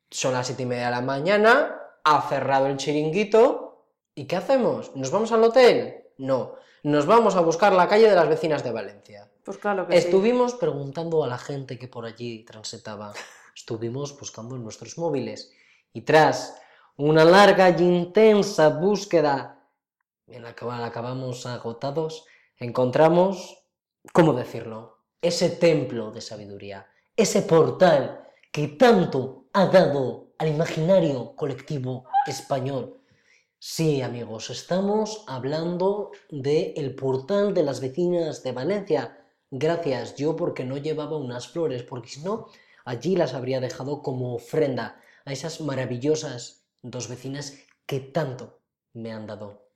[0.10, 3.84] son las siete y media de la mañana, ha cerrado el chiringuito.
[4.16, 4.96] ¿Y qué hacemos?
[4.96, 6.06] ¿Nos vamos al hotel?
[6.18, 9.30] No, nos vamos a buscar la calle de las vecinas de Valencia.
[9.44, 10.06] Pues claro que sí.
[10.06, 13.14] Estuvimos preguntando a la gente que por allí transitaba.
[13.54, 15.52] Estuvimos buscando en nuestros móviles.
[15.92, 16.56] Y tras
[16.96, 19.68] una larga y intensa búsqueda
[20.28, 22.26] en la que acabamos agotados,
[22.58, 23.64] encontramos,
[24.14, 25.00] ¿cómo decirlo?
[25.22, 33.02] Ese templo de sabiduría, ese portal que tanto ha dado al imaginario colectivo español.
[33.58, 39.26] Sí, amigos, estamos hablando del portal de las vecinas de Valencia.
[39.50, 42.48] Gracias, yo porque no llevaba unas flores, porque si no,
[42.84, 47.54] allí las habría dejado como ofrenda a esas maravillosas dos vecinas
[47.86, 48.60] que tanto
[48.92, 49.70] me han dado.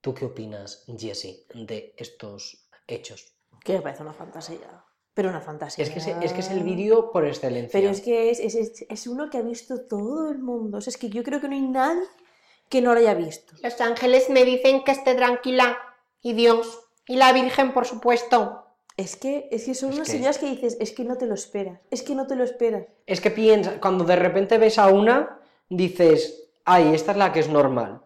[0.00, 3.36] ¿Tú qué opinas, Jessie, de estos hechos?
[3.62, 4.87] Que me parece una fantasía.
[5.18, 5.82] Pero una fantasía.
[5.82, 7.70] Es que es, es que es el vídeo por excelencia.
[7.72, 10.78] Pero es que es, es- es- es uno que ha visto todo el mundo.
[10.78, 12.04] O sea, es que yo creo que no hay nadie
[12.68, 13.52] que no lo haya visto.
[13.60, 15.76] Los ángeles me dicen que esté tranquila.
[16.22, 16.84] Y Dios.
[17.08, 18.64] Y la Virgen, por supuesto.
[18.96, 21.26] Es que, es que son Es unas que- señales que dices, es que no te
[21.26, 22.84] lo esperas, es que no te lo esperas.
[23.04, 27.40] Es que piensa, cuando de repente ves a una, dices, ay, esta es la que
[27.40, 28.02] es normal.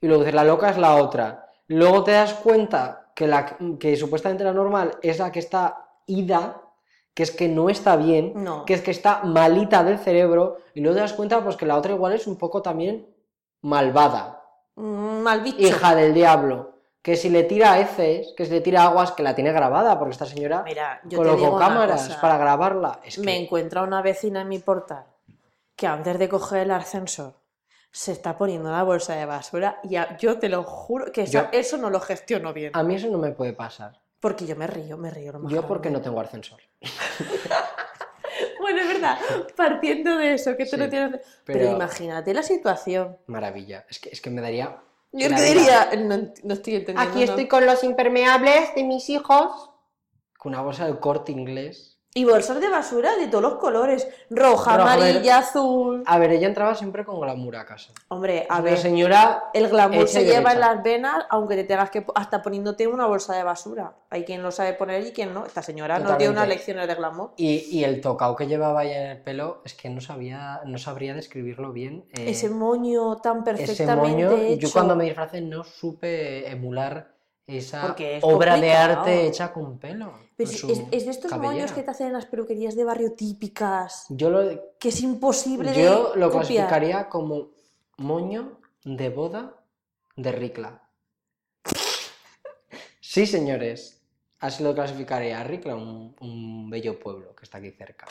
[0.00, 1.50] Y luego dices, la loca es la otra.
[1.68, 6.62] Luego te das cuenta que la que supuestamente la normal es la que está ida,
[7.14, 8.64] que es que no está bien, No.
[8.64, 11.76] que es que está malita del cerebro, y luego te das cuenta pues que la
[11.76, 13.06] otra igual es un poco también
[13.62, 14.42] malvada,
[14.78, 15.58] Mm, Mal bicho.
[15.58, 16.74] hija del diablo.
[17.00, 20.12] Que si le tira heces, que si le tira aguas, que la tiene grabada, porque
[20.12, 23.00] esta señora Mira, yo colocó cámaras para grabarla.
[23.04, 25.04] Es que Me encuentra una vecina en mi portal
[25.76, 27.34] que antes de coger el ascensor
[27.92, 31.50] se está poniendo la bolsa de basura y a- yo te lo juro que esa-
[31.52, 32.72] Yo- eso no lo gestiono bien.
[32.74, 33.98] a mí eso no me puede pasar.
[34.20, 35.32] Porque yo me río, me río.
[35.48, 36.60] Yo porque no tengo ascensor.
[38.60, 39.18] Bueno, es verdad,
[39.56, 41.20] partiendo de eso, que tú Sí, no tienes...
[41.44, 41.60] Pero...
[41.60, 43.16] pero- imagínate la situación.
[43.26, 43.86] Maravilla.
[43.88, 44.82] Es que, es que me daría...
[45.12, 47.00] Yo te diría, no, no estoy entendiendo.
[47.00, 47.24] Aquí ¿no?
[47.24, 49.70] estoy con los impermeables de mis hijos.
[50.36, 51.95] Con una bolsa del corte inglés.
[52.16, 54.08] Y bolsas de basura de todos los colores.
[54.30, 56.02] Roja, amarilla, azul.
[56.06, 57.92] A ver, ella entraba siempre con glamour a casa.
[58.08, 59.50] Hombre, a ver, señora...
[59.52, 62.06] el glamour se lleva en las venas, aunque te tengas que...
[62.14, 63.92] Hasta poniéndote una bolsa de basura.
[64.08, 65.44] Hay quien lo sabe poner y quien no.
[65.44, 66.54] Esta señora nos dio unas Totalmente.
[66.54, 67.32] lecciones de glamour.
[67.36, 70.78] Y, y el tocado que llevaba ella en el pelo, es que no sabía, no
[70.78, 72.06] sabría describirlo bien.
[72.14, 74.68] eh, Ese moño tan ese perfectamente moño, hecho.
[74.68, 77.14] yo cuando me disfracé no supe emular
[77.46, 80.18] esa es obra de arte hecha con pelo.
[80.36, 84.06] Pero con es, de estos moños que te hacen en las peluquerías de barrio típicas,
[84.08, 86.46] Yo lo, que es imposible yo de lo copiar.
[86.46, 87.50] clasificaría como
[87.98, 89.62] moño de boda
[90.16, 90.82] de Ricla.
[93.00, 94.02] Sí, señores.
[94.40, 95.42] Así lo clasificaría.
[95.44, 98.06] Ricla, un, un bello pueblo que está aquí cerca.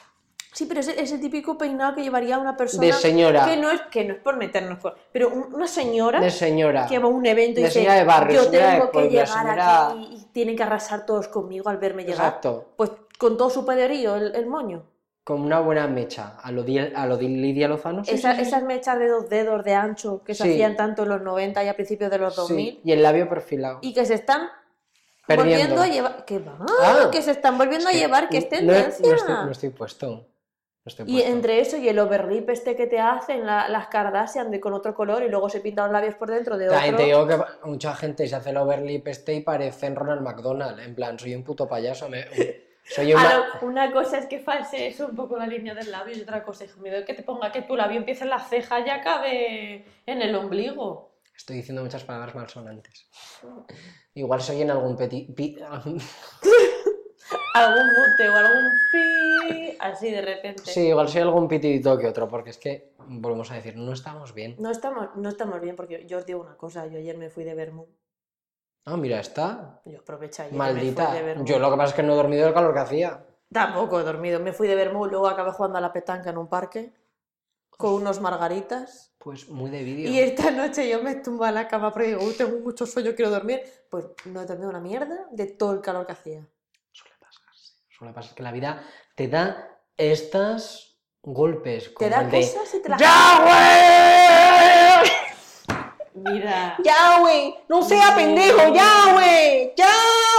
[0.55, 3.45] Sí, pero es el- es el típico peinado que llevaría una persona De señora.
[3.45, 4.79] que no es que no es por meternos
[5.11, 6.85] pero un- una señora De señora.
[6.87, 8.91] que va a un evento y De dice, señora de barrio, yo señora de tengo
[8.91, 12.25] que llegar señora- aquí y tienen que arrasar todos conmigo al verme llegar.
[12.25, 12.69] Exacto.
[12.77, 14.83] Pues con todo su poderío, el, el moño.
[15.25, 16.37] Con una buena mecha.
[16.41, 18.05] A lo, di- a lo di Lidia Lozano.
[18.05, 21.03] sí, Esa- sí, sí, Esas mechas de dos dedos de ancho que se hacían tanto
[21.03, 23.79] en los 90 y a principios de los Sí, 2000 Y el labio perfilado.
[23.81, 24.47] y que se están
[25.27, 25.75] Perdiendo.
[25.75, 26.25] volviendo a llevar.
[26.25, 26.57] ¿Qué va?
[26.81, 27.09] Ah.
[27.11, 29.05] que se están volviendo a llevar, que es no- tendencia.
[29.09, 30.27] No, estoy, no estoy puesto.
[30.85, 34.59] Estoy Y entre eso y el overlip este que te hacen la- las Kardashian de
[34.59, 36.97] con otro color y luego se pintan los labios por dentro de También otro.
[37.05, 40.79] te digo que mucha gente se hace el overlip este y parece en Ronald McDonald.
[40.79, 42.07] En plan, soy un puto payaso.
[42.07, 42.25] me-
[42.87, 43.19] soy un.
[43.19, 46.43] Ahora, una cosa es que false eso un poco la línea del labio y otra
[46.43, 50.21] cosa es que te ponga que tu labio empiece en la ceja y acabe en
[50.21, 51.15] el ombligo.
[51.35, 53.07] Estoy diciendo muchas palabras malsonantes.
[54.13, 55.35] Igual soy en algún petit.
[57.55, 60.63] Algún mute o algún pi así de repente.
[60.65, 64.33] Sí, igual soy algún pitidito que otro, porque es que, volvemos a decir, no estamos
[64.33, 64.55] bien.
[64.59, 67.43] No estamos, no estamos bien porque yo os digo una cosa, yo ayer me fui
[67.45, 67.87] de Bermú.
[68.83, 69.81] Ah, mira, está.
[69.85, 71.11] Yo aproveché ayer Maldita.
[71.11, 71.45] me fui de.
[71.45, 73.25] Yo lo que pasa es que no he dormido del calor que hacía.
[73.51, 76.47] Tampoco he dormido, me fui de Bermú, luego acabé jugando a la petanca en un
[76.47, 76.93] parque
[77.69, 79.13] con unos margaritas.
[79.17, 80.09] Pues muy de vídeo.
[80.09, 83.13] Y esta noche yo me tumbo a la cama porque digo, "Uy, tengo mucho sueño,
[83.15, 83.61] quiero dormir.
[83.89, 86.45] Pues no he dormido una mierda de todo el calor que hacía.
[87.97, 88.13] Suele pasarse.
[88.13, 88.83] Suele pasar que la vida
[89.15, 91.93] te da estos golpes.
[91.97, 92.99] Te da el de, cosas y te las...
[92.99, 95.11] ¡Ya, güey!
[96.15, 97.55] Mira, ¡Ya, güey!
[97.67, 98.73] ¡No sea pendejo!
[98.73, 99.73] ¡Ya, güey!
[99.75, 99.91] ¡Ya,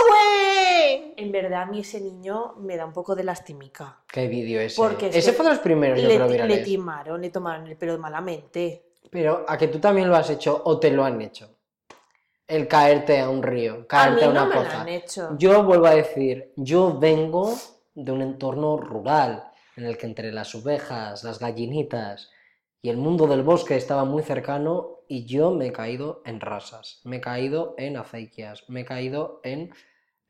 [0.08, 1.14] güey!
[1.16, 4.00] en verdad a mí ese niño me da un poco de lastimica.
[4.06, 4.76] ¿Qué vídeo ese?
[4.76, 7.66] Porque es ese que fue de los primeros, yo Le, creo, le timaron, le tomaron
[7.66, 8.92] el pelo malamente.
[9.10, 11.55] Pero a que tú también lo has hecho o te lo han hecho.
[12.48, 14.80] El caerte a un río, A mí caerte a, no una me lo poza.
[14.82, 15.36] han hecho.
[15.38, 17.54] Yo vuelvo a decir, yo vengo
[17.94, 19.44] de un entorno rural
[19.76, 22.30] en el que entre las ovejas, las gallinitas
[22.82, 27.00] y el mundo del bosque estaba muy cercano y yo me he caído en rasas,
[27.04, 29.72] me he caído en acequias, me he caído en,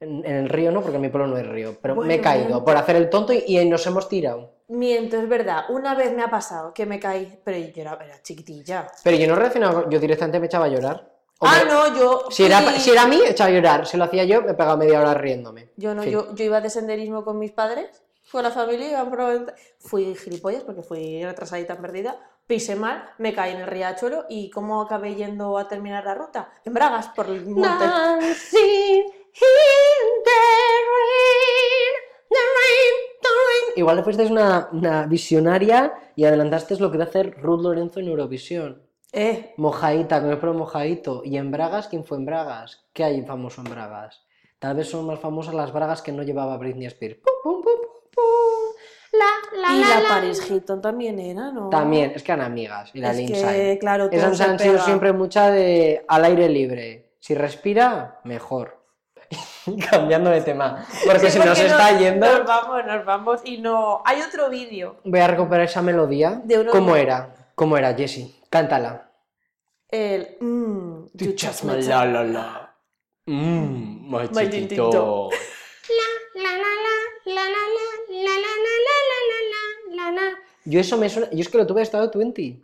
[0.00, 2.20] en, en el río, no, porque en mi pueblo no hay río, pero me he
[2.20, 4.54] caído por hacer el tonto y, y nos hemos tirado.
[4.68, 5.64] Miento, es verdad.
[5.70, 8.86] Una vez me ha pasado que me caí, pero yo era, era chiquitilla.
[9.02, 11.15] Pero yo no reaccionaba, yo directamente me echaba a llorar.
[11.40, 12.24] Ah, me- no, yo.
[12.30, 13.86] Si era, si era a mí, echaba a llorar.
[13.86, 15.70] Si lo hacía yo, me pegaba media hora riéndome.
[15.76, 19.54] Yo no, yo, yo iba de senderismo con mis padres, fue la familia, iban por
[19.78, 24.80] fui gilipollas porque fui retrasadita perdida, pisé mal, me caí en el riachuelo y ¿cómo
[24.80, 26.50] acabé yendo a terminar la ruta?
[26.64, 27.84] En Bragas, por el monte.
[27.84, 30.40] Dancing in the
[30.90, 31.92] rain,
[32.30, 33.72] the rain, the rain.
[33.76, 38.00] Igual le fuisteis una, una visionaria y adelantasteis lo que va a hacer Ruth Lorenzo
[38.00, 38.85] en Eurovisión.
[39.18, 41.22] Eh, Mojadita, con el pelo mojadito.
[41.24, 41.88] ¿Y en Bragas?
[41.88, 42.84] ¿Quién fue en Bragas?
[42.92, 44.22] ¿Qué hay famoso en Bragas?
[44.58, 47.16] Tal vez son más famosas las Bragas que no llevaba Britney Spears.
[47.24, 48.22] Pum, pum, pum, pum, pum.
[49.12, 50.08] La, la, y la.
[50.08, 51.70] Paris Hilton también era, ¿no?
[51.70, 52.90] También, es que eran amigas.
[52.92, 53.42] Y la Es Lindsay.
[53.72, 57.14] que, claro, Esas han sido siempre mucha de al aire libre.
[57.18, 58.82] Si respira, mejor.
[59.90, 60.84] Cambiando de tema.
[61.06, 62.26] Porque Sí, se nos está yendo.
[62.26, 64.02] Nos vamos, nos vamos y no...
[64.04, 66.40] Hay otro vídeo Voy a recuperar esa melodía.
[66.44, 67.34] De ¿Cómo mo- era?
[67.54, 68.36] ¿Cómo era, Jessie?
[68.50, 69.05] Cántala.
[69.88, 70.36] El.
[70.40, 72.76] mm, you just my la la la.
[73.26, 75.30] Mmm, my My chiquito.
[75.88, 80.38] La la la, la la la, la la la la la la la la.
[80.64, 81.30] Yo eso me suena.
[81.30, 82.60] Yo es que lo tuve estado 20.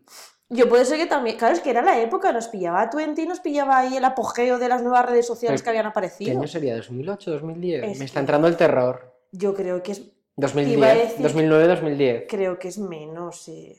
[0.51, 1.37] Yo puede ser que también.
[1.37, 4.69] Claro, es que era la época, nos pillaba Twenty, nos pillaba ahí el apogeo de
[4.69, 6.39] las nuevas redes sociales Pero, que habían ¿Qué aparecido.
[6.39, 6.77] año sería?
[6.77, 7.85] ¿2008, 2010?
[7.85, 9.17] Es me está entrando el terror.
[9.31, 9.99] Yo creo que es.
[10.01, 12.25] iba a 2010, decir- 2009, 2010.
[12.29, 13.79] Creo que es menos, sí.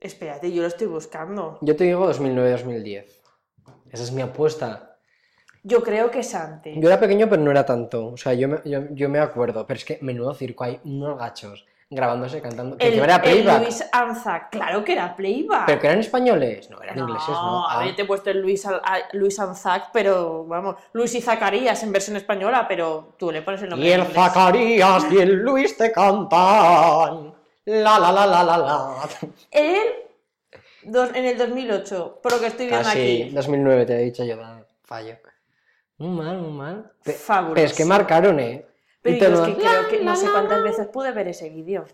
[0.00, 1.58] Espérate, yo lo estoy buscando.
[1.60, 3.20] Yo te digo 2009, 2010.
[3.90, 4.96] Esa es mi apuesta.
[5.62, 6.74] Yo creo que es antes.
[6.80, 8.06] Yo era pequeño, pero no era tanto.
[8.08, 9.66] O sea, yo me, yo, yo me acuerdo.
[9.66, 12.78] Pero es que menudo circo, hay unos gachos grabándose, cantando.
[12.78, 13.62] Que el, encima era el playback.
[13.62, 15.66] Luis Anzac, claro que era playback.
[15.66, 16.70] Pero que eran españoles.
[16.70, 17.68] No, eran no, ingleses, ¿no?
[17.68, 17.84] a Ah.
[17.84, 18.80] ver, te he puesto el Luis, a-
[19.12, 23.68] Luis Anzac, pero vamos, Luis y Zacarías en versión española, pero tú le pones el
[23.70, 24.04] nombre Y el.
[24.06, 27.34] Zacarías y el Luis te cantan.
[27.70, 29.08] La la la la la la.
[29.50, 29.82] Él,
[30.82, 33.30] dos- en el 2008, por lo que estoy viendo Casi, aquí.
[33.34, 34.36] 2009 te he dicho yo,
[34.84, 35.16] fallo.
[35.98, 36.92] Muy mal, muy mal.
[37.04, 37.54] Pe- Fabuloso.
[37.54, 38.66] Pero es que marcaron, ¿eh?
[39.02, 41.84] Pero yo es que creo que no sé cuántas veces pude ver ese vídeo.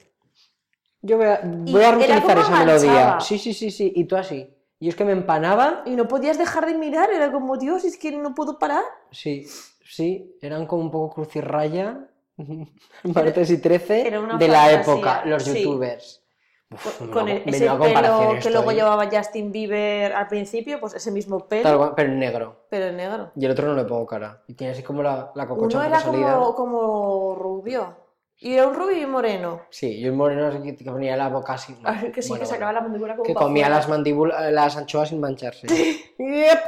[1.03, 3.19] Yo voy a, voy a reutilizar esa melodía.
[3.21, 3.93] Sí, sí, sí, sí.
[3.95, 4.53] Y tú así.
[4.81, 5.83] Y es que me empanaba.
[5.87, 8.83] Y no podías dejar de mirar, era como, Dios, es que no puedo parar.
[9.11, 9.47] Sí,
[9.85, 10.37] sí.
[10.41, 12.09] Eran como un poco crucirraya.
[13.05, 15.62] Martes y 13 era una de la época, los sí.
[15.62, 16.22] youtubers.
[16.68, 18.75] Uf, Con, el- ese pelo que luego ¿eh?
[18.75, 22.66] llevaba Justin Bieber al principio, pues ese mismo pelo, Tal pero en negro.
[22.68, 23.31] pero en negro.
[23.37, 24.42] Y el otro no le pongo cara.
[24.49, 27.96] Y tiene así como la, la cococha Uno un era como, como rubio.
[28.38, 29.62] Y era un rubio y moreno.
[29.70, 31.75] Sí, y un moreno así que que ponía la boca así.
[31.85, 32.81] Ah, que sí, bueno, que sacaba bueno.
[32.81, 35.66] la mandíbula como Que comía las mandíbulas, las anchoas sin mancharse.
[36.18, 36.59] Yep.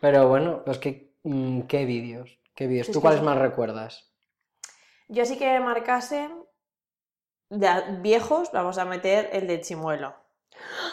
[0.00, 2.90] Pero bueno, pues que mm, qué vídeos, qué vídeos.
[2.90, 4.11] ¿Tú cuáles más recuerdas?
[5.12, 6.30] Yo sí que marcase
[7.50, 7.68] de
[8.00, 10.14] viejos, vamos a meter el de Chimuelo.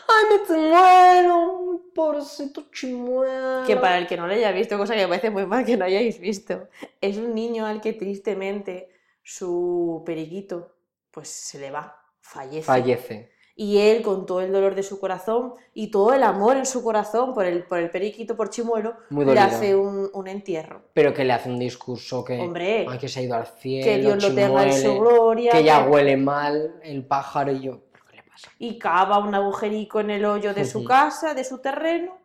[0.10, 1.82] ¡Ay, me te muero!
[1.96, 3.66] Pobrecito chimuelo.
[3.66, 5.78] Que para el que no lo haya visto, cosa que me parece muy mal que
[5.78, 6.68] no hayáis visto,
[7.00, 8.90] es un niño al que tristemente
[9.24, 10.76] su periquito
[11.12, 12.64] pues se le va, fallece.
[12.64, 13.32] Fallece.
[13.62, 16.82] Y él, con todo el dolor de su corazón y todo el amor en su
[16.82, 20.84] corazón por el, por el periquito, por Chimuelo, le hace un, un entierro.
[20.94, 22.40] Pero que le hace un discurso que.
[22.40, 23.84] Hombre, Ay, que se ha ido al cielo.
[23.84, 25.52] que Dios lo tenga en su gloria.
[25.52, 27.82] Que ya huele mal el pájaro y yo.
[27.92, 28.50] ¿Pero qué le pasa?
[28.60, 32.18] y cava un agujerico en el hoyo de su casa, de su terreno,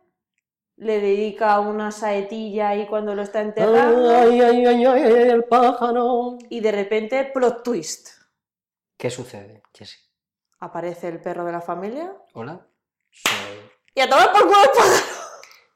[0.76, 6.38] le dedica una saetilla ahí cuando lo está enterrando Ay, ay, ay, ay, el pájaro.
[6.48, 8.10] y de repente plot twist.
[8.96, 9.96] ¿Qué sucede, Jessy?
[10.64, 12.66] Aparece el perro de la familia ¿Hola?
[13.10, 13.34] Soy.
[13.94, 15.04] y a tomar por culo el pájaro.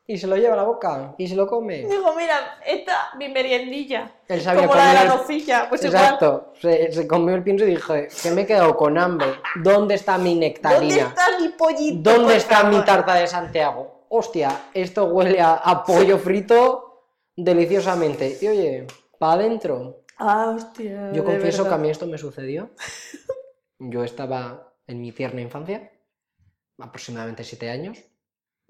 [0.06, 1.84] Y se lo lleva a la boca y se lo come.
[1.86, 4.10] Digo, mira, esta mi meriendilla.
[4.26, 5.84] Él sabía Como la de la nocilla, pues.
[5.84, 6.54] Exacto.
[6.58, 9.28] Se, se comió el pienso y dije, que me he quedado con hambre.
[9.56, 11.08] ¿Dónde está mi ¿Dónde nectarina?
[11.08, 12.10] está mi pollito?
[12.10, 14.06] ¿Dónde está mi tarta de Santiago?
[14.08, 17.04] Hostia, esto huele a, a pollo frito
[17.36, 18.38] deliciosamente.
[18.40, 18.86] Y oye,
[19.18, 20.04] para adentro.
[20.16, 21.12] Ah, hostia.
[21.12, 22.70] Yo confieso que a mí esto me sucedió.
[23.78, 25.92] Yo estaba en mi tierna infancia,
[26.78, 27.98] aproximadamente siete años.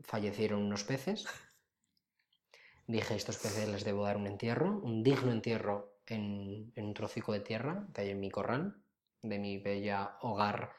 [0.01, 1.25] Fallecieron unos peces.
[2.87, 7.41] Dije, estos peces les debo dar un entierro, un digno entierro en, un trocico de
[7.41, 8.83] tierra que hay en mi corral,
[9.23, 10.73] de mi bella hogar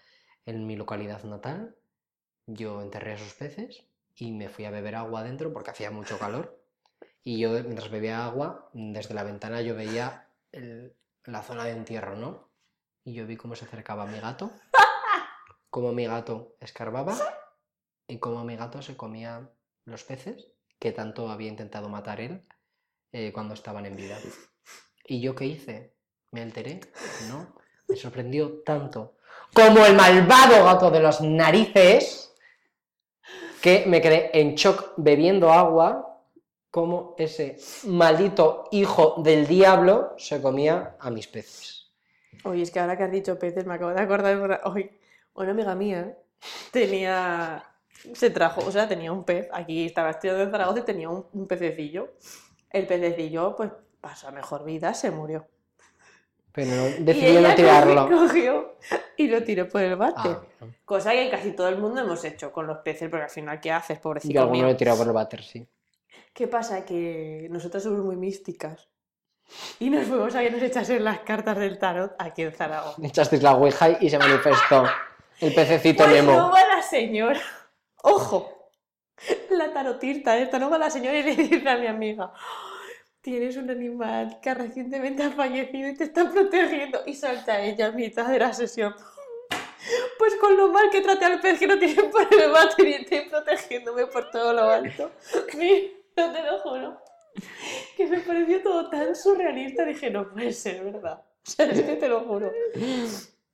[0.46, 1.76] en mi localidad natal.
[2.46, 6.20] Yo enterré a esos peces y me fui a beber agua adentro porque hacía mucho
[6.20, 6.62] calor.
[7.24, 10.28] Y yo, mientras bebía agua, desde la ventana yo veía
[11.26, 12.50] la zona de entierro, ¿no?
[13.04, 14.52] Y yo vi cómo se acercaba mi gato,
[15.70, 17.16] cómo mi gato escarbaba
[18.08, 19.50] y cómo mi gato se comía
[19.86, 20.48] los peces
[20.80, 22.46] que tanto había intentado matar él
[23.12, 24.18] eh, cuando estaban en vida.
[25.06, 25.94] ¿Y yo qué hice?
[26.32, 26.80] ¿Me alteré?
[27.28, 27.56] No.
[27.88, 29.16] Me sorprendió tanto
[29.54, 32.34] como el malvado gato de las narices
[33.62, 36.24] que me quedé en shock bebiendo agua
[36.72, 41.92] como ese maldito hijo del diablo se comía a mis peces.
[42.44, 44.99] Oye, es que ahora que has dicho peces, me acabo de acordar hoy.
[45.40, 46.18] Una amiga mía
[46.72, 47.64] tenía.
[48.14, 49.50] Se trajo, o sea, tenía un pez.
[49.52, 52.14] Aquí estaba estudiando en Zaragoza y tenía un, un pececillo.
[52.70, 55.46] El pececillo, pues, pasó a mejor vida, se murió.
[56.52, 58.10] Pero decidió no tirarlo.
[58.10, 58.76] cogió-
[59.18, 60.30] y lo tiró por el bate.
[60.30, 60.42] Ah.
[60.86, 63.72] Cosa que casi todo el mundo hemos hecho con los peces, porque al final, ¿qué
[63.72, 64.66] haces, pobrecito Yo alguno mío?
[64.68, 65.68] lo he tirado por el váter, sí.
[66.34, 66.86] ¿Qué pasa?
[66.86, 68.88] Que nosotros somos muy místicas.
[69.80, 73.02] Y nos fuimos a que nos echasen las cartas del tarot aquí en Zaragoza.
[73.06, 74.86] Echasteis la ouija y se manifestó
[75.42, 76.34] el pececito Pues Nemo.
[76.34, 77.42] no va la señora.
[78.02, 78.72] Ojo,
[79.50, 82.32] la tarotista esta, no va la señora y le dice a mi amiga,
[83.22, 87.02] tienes un animal que recientemente ha fallecido y te está protegiendo.
[87.06, 88.96] Y salta ella a mitad de la sesión.
[90.18, 92.94] Pues con lo mal que trate al pez que no tiene por el váter y
[92.94, 95.12] estoy protegiéndome por todo lo alto.
[95.58, 95.88] Mira,
[96.18, 97.02] no te lo juro.
[97.96, 99.86] Que me pareció todo tan surrealista.
[99.86, 101.22] Dije, no puede ser verdad.
[101.48, 102.52] O sea, es que te lo juro.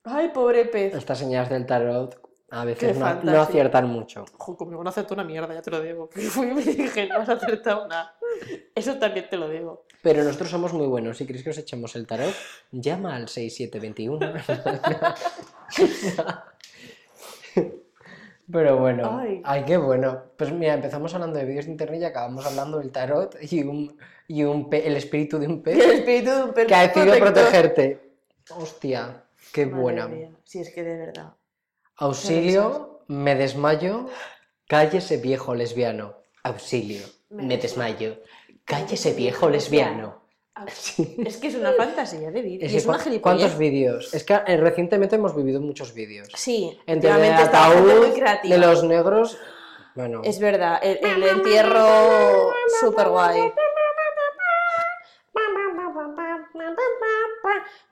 [0.06, 0.94] Ay, pobre pez.
[0.94, 2.18] Estas señales del tarot
[2.50, 4.24] a veces no, no aciertan mucho.
[4.38, 6.08] Ojo, conmigo no acertó una mierda, ya te lo digo.
[6.14, 8.14] Que fui y me dije, no has acertado nada.
[8.74, 9.84] Eso también te lo digo.
[10.02, 11.16] Pero nosotros somos muy buenos.
[11.18, 12.32] Si queréis que os echemos el tarot,
[12.70, 14.32] llama al 6721.
[18.52, 19.42] Pero bueno, Ay.
[19.44, 19.64] ay.
[19.64, 20.22] qué bueno.
[20.36, 23.98] Pues mira, empezamos hablando de vídeos de internet y acabamos hablando del tarot y, un,
[24.28, 26.82] y un pe- el espíritu de un El pez espíritu de un perro que ha
[26.86, 27.32] decidido protector.
[27.42, 28.10] protegerte.
[28.56, 30.08] Hostia, qué Madre buena.
[30.08, 31.34] mía, Si es que de verdad.
[31.98, 34.06] Auxilio, me desmayo,
[34.68, 36.16] cállese viejo lesbiano.
[36.42, 38.22] Auxilio, Me me desmayo,
[38.64, 40.24] cállese viejo lesbiano.
[41.26, 42.64] Es que es una fantasía de vídeo.
[42.66, 43.20] Es Y que es una gilipollez.
[43.40, 44.14] ¿Cuántos vídeos?
[44.14, 46.28] Es que eh, recientemente hemos vivido muchos vídeos.
[46.34, 49.36] Sí, Entre el ataúd, de los negros.
[49.94, 53.52] Bueno, Es verdad, el, el entierro súper guay.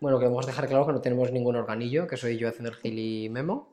[0.01, 3.29] Bueno, queremos dejar claro que no tenemos ningún organillo, que soy yo haciendo el gili
[3.31, 3.69] memo.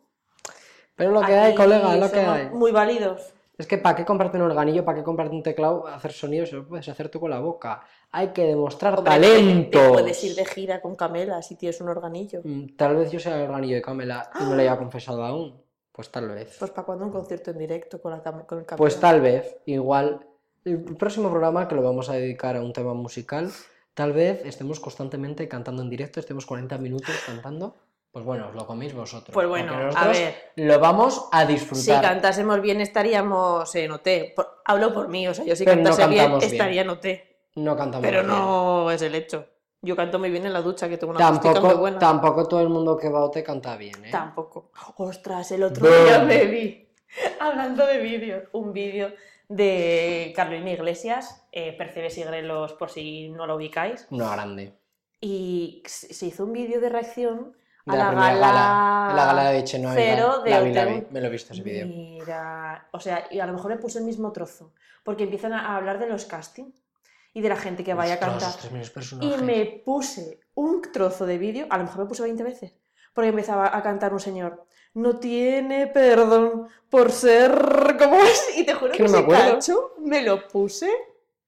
[0.96, 2.50] Pero lo que hay, colega, lo que hay.
[2.50, 3.34] Muy válidos.
[3.58, 4.84] Es que ¿para qué comprarte un organillo?
[4.84, 5.86] ¿Para qué comprarte un teclado?
[5.88, 7.84] Hacer sonidos, lo puedes hacer tú con la boca.
[8.12, 9.80] Hay que demostrar Hombre, talento.
[9.80, 12.42] Te puedes ir de gira con Camela si tienes un organillo.
[12.44, 15.62] Mm, Tal vez yo sea el organillo de Camela y no le haya confesado aún.
[15.92, 16.56] Pues tal vez.
[16.58, 18.78] Pues para cuando un concierto en directo con, la, cam- con el Camela.
[18.78, 20.26] Pues tal vez, igual,
[20.66, 23.52] el próximo programa que lo vamos a dedicar a un tema musical,
[23.94, 27.76] tal vez estemos constantemente cantando en directo, estemos 40 minutos cantando.
[28.12, 29.34] Pues bueno, os lo coméis vosotros.
[29.34, 30.36] Pues bueno, porque a nosotros ver.
[30.58, 32.02] lo vamos a Si disfrutar.
[32.02, 34.34] cantásemos bien estaríamos en OT.
[34.36, 36.52] Por- hablo por mí, o sea, yo si Pero no cantase bien cantamos bien.
[36.54, 37.06] estaría en OT.
[37.56, 38.28] no cantamos Pero bien.
[38.28, 39.46] no es el hecho.
[39.82, 42.00] Yo canto muy bien en la ducha, que tengo una acústica muy Tampoco, buena.
[42.00, 44.12] tampoco todo el mundo que va a OT canta bien, ¿eh?
[44.12, 44.72] Tampoco.
[44.98, 46.04] Ostras, el otro Boom.
[46.06, 46.90] día me vi,
[47.40, 49.12] hablando de vídeos, un vídeo
[49.56, 54.74] de Carolina Iglesias, eh, Percebes y Grelos, por si no lo ubicáis, Uno grande.
[55.20, 59.14] y se hizo un vídeo de reacción a De la, la, primera gala, gala.
[59.16, 59.94] La gala de Chenoa.
[59.94, 61.04] cero de la vi, la vi.
[61.10, 61.86] Me lo he visto ese vídeo.
[61.88, 64.74] Mira, o sea, y a lo mejor le puse el mismo trozo,
[65.04, 66.82] porque empiezan a a hablar de los castings
[67.34, 68.52] y de la gente que vaya a cantar.
[69.20, 72.74] Y me puse un trozo de vídeo, a lo mejor me puse 20 veces,
[73.14, 74.66] porque empezaba a cantar un señor.
[74.94, 78.58] No tiene perdón por ser como es.
[78.58, 79.54] Y te juro Que no me ese acuerdo.
[79.54, 80.90] cacho me lo puse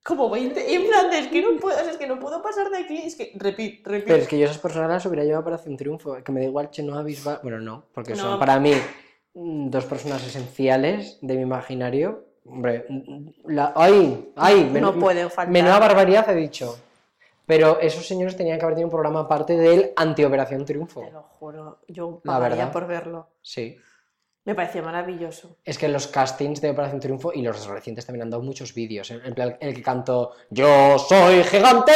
[0.03, 0.69] como 20.
[0.71, 2.69] Y en plan, de, es que no puedo, o sea, es que no puedo pasar
[2.69, 2.97] de aquí.
[3.05, 4.07] Es que, repit, repit.
[4.07, 6.15] Pero es que yo esas personas las hubiera llevado para hacer un triunfo.
[6.23, 7.39] Que me da igual Chenoa Bisbal.
[7.43, 8.21] Bueno, no, porque No.
[8.23, 8.73] son para mí
[9.33, 12.25] mm, dos personas esenciales de mi imaginario.
[12.45, 13.73] Hombre, mm, la...
[13.75, 14.31] ¡ay!
[14.35, 14.69] ¡ay!
[14.73, 15.49] no faltar.
[15.49, 16.77] Menuda barbaridad he dicho.
[17.45, 21.01] Pero esos señores tenían que haber tenido un programa aparte del anti-Operación Triunfo.
[21.01, 23.29] Te lo juro, yo pagaría por verlo.
[23.41, 23.77] Sí.
[24.45, 25.57] Me pareció maravilloso.
[25.63, 29.09] Es que los castings de Operación Triunfo y los recientes también han dado muchos vídeos.
[29.11, 31.93] En en plan, el que cantó Yo soy gigante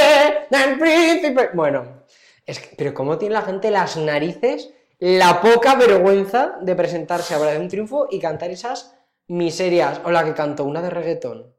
[0.49, 1.49] del príncipe.
[1.53, 2.03] Bueno,
[2.45, 7.37] es que, pero ¿cómo tiene la gente las narices, la poca vergüenza de presentarse a
[7.37, 9.99] Operación Triunfo y cantar esas miserias?
[10.05, 11.53] O la que cantó una de reggaetón.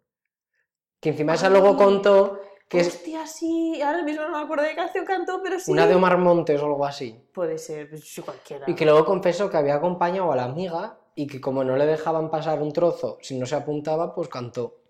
[1.01, 1.76] Que encima esa luego Ay.
[1.76, 2.38] contó
[2.69, 3.81] que es Hostia, sí.
[3.83, 5.73] Ahora mismo no me acuerdo de qué canción cantó, pero sí.
[5.73, 7.19] una de Omar Montes o algo así.
[7.33, 8.66] Puede ser, pues, cualquiera.
[8.69, 11.87] Y que luego confesó que había acompañado a la amiga y que como no le
[11.87, 14.83] dejaban pasar un trozo si no se apuntaba, pues cantó.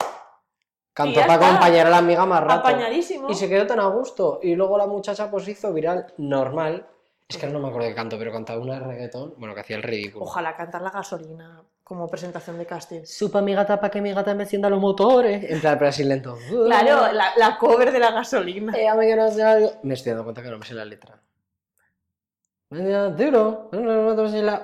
[0.92, 1.46] Cantó para está.
[1.48, 2.68] acompañar a la amiga más rato.
[2.68, 3.30] Apañadísimo.
[3.30, 4.40] Y se quedó tan a gusto.
[4.42, 6.88] Y luego la muchacha pues hizo viral normal.
[7.28, 9.34] Es que no me acuerdo de canto, pero cantaba una de reggaetón.
[9.36, 10.24] Bueno, que hacía el ridículo.
[10.24, 13.04] Ojalá cantar la gasolina como presentación de casting.
[13.04, 15.44] Supa mi gata para que mi gata me encienda los motores.
[15.50, 16.38] En plan, pero así lento.
[16.48, 18.72] Claro, la, la cover de la gasolina.
[18.74, 19.72] Ella me quiere hacer algo.
[19.82, 21.20] Me estoy dando cuenta que no me sé la letra.
[22.70, 23.70] Duro.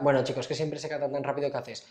[0.01, 1.87] Bueno, chicos, que siempre se canta tan rápido que haces.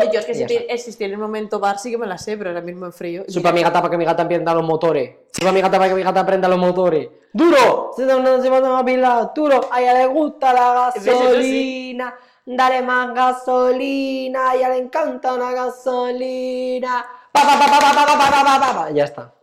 [0.00, 0.42] Oye, yo es que si
[0.90, 3.24] estoy, en el momento bar sí que me la sé, pero ahora mismo en frío.
[3.28, 5.10] Supa mi gata para que mi gata aprenda los motores.
[5.32, 7.08] Supa mi gata para que mi gata aprenda los motores.
[7.32, 7.90] ¡Duro!
[7.96, 9.32] Se da una, se va pila.
[9.34, 9.68] ¡Duro!
[9.70, 12.14] A ella le gusta la gasolina.
[12.46, 14.50] Dale más gasolina.
[14.50, 17.04] A ella le encanta una gasolina.
[17.32, 19.34] Pa, pa, pa, pa, pa, Ya está.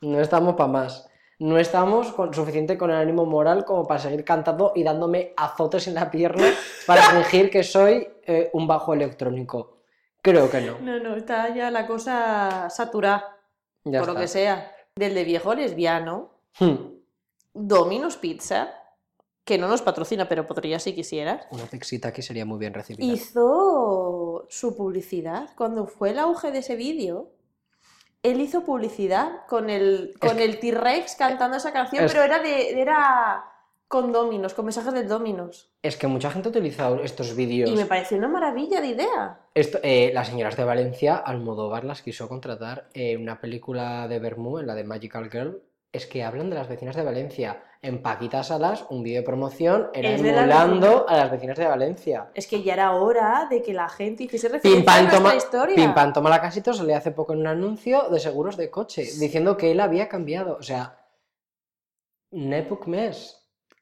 [0.00, 1.08] No estamos para más.
[1.40, 5.86] No estamos con, suficiente con el ánimo moral como para seguir cantando y dándome azotes
[5.86, 6.52] en la pierna
[6.84, 9.77] para fingir que soy eh, un bajo electrónico.
[10.22, 10.78] Creo que no.
[10.80, 13.36] No, no, está ya la cosa saturada,
[13.84, 14.72] Ya por lo que sea.
[14.96, 16.74] Del de viejo lesbiano, Hmm.
[17.54, 18.72] Domino's Pizza,
[19.44, 23.12] que no nos patrocina, pero podría si quisieras, Una pixita aquí sería muy bien recibida.
[23.12, 25.50] hizo su publicidad.
[25.56, 27.30] Cuando fue el auge de ese vídeo,
[28.22, 32.40] él hizo publicidad con el, Es con el T-Rex cantando esa canción, es- pero era
[32.40, 32.80] de.
[32.80, 33.44] Era,
[33.88, 35.70] con Dominos, con mensajes del Dominos.
[35.82, 37.70] Es que mucha gente ha utilizado estos Y vídeos.
[37.72, 39.40] me pareció una maravilla de idea.
[39.54, 44.58] Esto, eh, las señoras de Valencia, Almodóvar las quiso contratar en una película de Bermú,
[44.58, 45.62] en la de Magical Girl.
[45.90, 47.62] Es que hablan de las vecinas de Valencia.
[47.80, 51.56] En Paquita Salas, un vídeo de promoción, era Es de la emulando a las vecinas
[51.56, 52.28] de Valencia.
[52.34, 55.76] Es que ya era hora de que la gente hiciese referencia a toma, historia.
[55.76, 59.02] Pim Pam toma la casito salió hace poco en un anuncio de seguros de coche,
[59.18, 60.56] diciendo que él había cambiado.
[60.58, 60.98] O sea,
[62.32, 63.37] Nepuk Mes,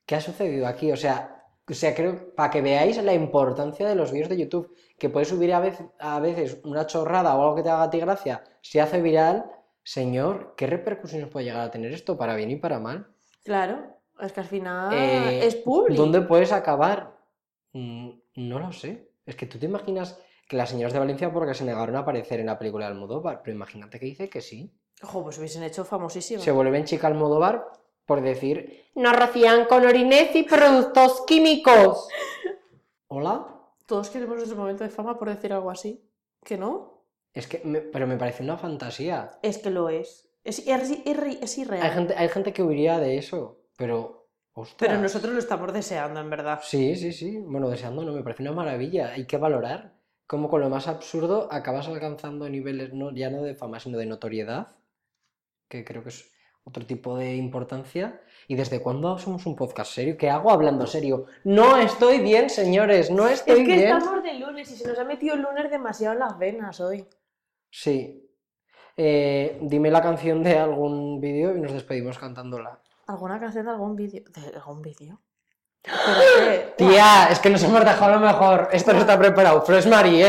[0.07, 0.90] ¿qué ha sucedido aquí?
[0.92, 4.72] O sea, o sea, creo, para que veáis la importancia de los vídeos de YouTube,
[4.98, 7.90] que puedes subir a veces, a veces una chorrada o algo que te haga a
[7.90, 9.44] ti gracia, se hace viral,
[9.82, 13.09] señor, ¿qué repercusiones puede llegar a tener esto para bien y para mal?
[13.44, 16.00] Claro, es que al final Eh, es público.
[16.00, 17.16] ¿Dónde puedes acabar?
[17.72, 19.11] Mm, No lo sé.
[19.24, 22.38] Es que tú te imaginas que las señoras de Valencia porque se negaron a aparecer
[22.38, 24.72] en la película de Almodóvar, pero imagínate que dice que sí.
[25.02, 26.40] Ojo, pues hubiesen hecho famosísimo.
[26.40, 27.66] Se vuelven chica Almodóvar
[28.07, 32.09] por decir, Nos rocían con orines y productos químicos.
[33.09, 33.46] hola.
[33.86, 36.02] Todos queremos nuestro momento de fama por decir algo así.
[36.42, 37.04] ¿Que no?
[37.34, 39.38] Es que, me- pero me parece una fantasía.
[39.42, 40.28] Es que lo es.
[40.44, 41.82] Es, es, es- es irreal.
[41.82, 44.88] Hay gente, hay gente que huiría de eso, pero, ostras.
[44.88, 46.61] Pero nosotros lo estamos deseando, en verdad.
[46.62, 47.38] Sí, sí, sí.
[47.38, 49.12] Bueno, deseando no, me parece una maravilla.
[49.12, 49.94] Hay que valorar
[50.26, 54.07] cómo con lo más absurdo acabas alcanzando niveles no, ya no de fama, sino de
[54.07, 54.76] notoriedad,
[55.68, 56.32] que creo que es
[56.66, 58.20] otro tipo de importancia.
[58.48, 60.16] ¿Y desde cuándo somos un podcast serio?
[60.18, 61.26] ¿Qué hago hablando serio?
[61.44, 63.96] No estoy bien, señores, no Es estoy que bien.
[63.96, 67.06] estamos de lunes y se nos ha metido el lunes demasiado en las venas hoy.
[67.70, 68.22] Sí.
[68.96, 72.78] Eh, dime la canción de algún vídeo y nos despedimos cantándola.
[73.08, 74.22] ¿Alguna canción de algún vídeo?
[74.28, 75.20] ¿De algún vídeo?
[75.82, 78.68] Pero es que- Tía, es que nos hemos dejado lo mejor.
[78.72, 79.62] Esto no está preparado.
[79.62, 80.26] Fresh Marie,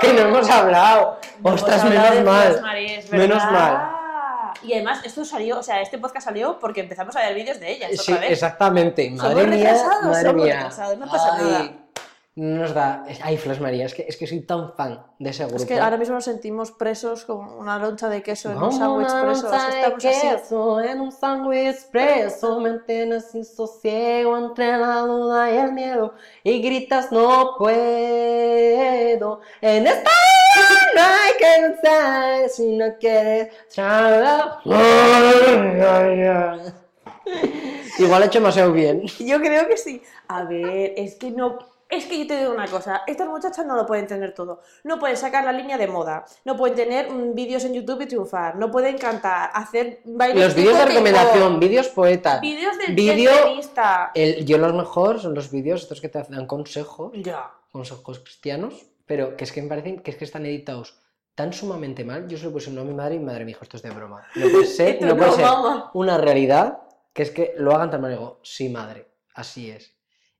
[0.00, 1.18] que no hemos hablado.
[1.42, 2.62] No Ostras, hemos hablado menos mal.
[2.62, 3.90] Marie, es Menos mal.
[4.62, 7.72] Y además, esto salió, o sea, este podcast salió porque empezamos a ver vídeos de
[7.72, 8.32] ellas Sí, otra vez.
[8.32, 9.08] exactamente.
[9.16, 10.68] Somos Madre mía, madre somos mía.
[10.98, 11.72] no pasa Ay, nada.
[12.36, 13.06] No nos da.
[13.22, 15.56] Ay, Flash María, es que, es que soy tan fan de ese grupo.
[15.56, 19.08] Es que ahora mismo nos sentimos presos como una loncha de queso en un sándwich
[19.08, 19.42] una preso.
[19.48, 19.96] loncha de así.
[19.96, 26.12] queso en un sándwich preso, mantienes sin sosiego entre la duda y el miedo
[26.44, 29.40] y gritas no puedo.
[29.62, 34.60] En esta vida no hay que luchar si no quieres trabajar.
[37.98, 39.06] Igual he hecho demasiado bien.
[39.20, 40.02] Yo creo que sí.
[40.28, 41.75] A ver, es que no.
[41.96, 44.60] Es que yo te digo una cosa, estas muchachas no lo pueden tener todo.
[44.84, 48.06] No pueden sacar la línea de moda, no pueden tener mm, vídeos en YouTube y
[48.06, 52.40] triunfar, no pueden cantar, hacer bailes Los vídeos de recomendación, vídeos poetas.
[52.42, 54.10] vídeos de, entrevista.
[54.14, 57.50] El, yo los mejor son los vídeos estos que te dan consejos, Ya.
[57.72, 61.00] consejos cristianos, pero que es que me parecen que es que están editados
[61.34, 62.28] tan sumamente mal.
[62.28, 63.82] Yo se lo puse uno a mi madre y mi madre me dijo, esto es
[63.82, 64.26] de broma.
[64.34, 65.46] No puede ser, no puede no, ser
[65.94, 66.78] una realidad
[67.14, 68.10] que es que lo hagan tan mal.
[68.10, 69.95] Y digo, sí, madre, así es.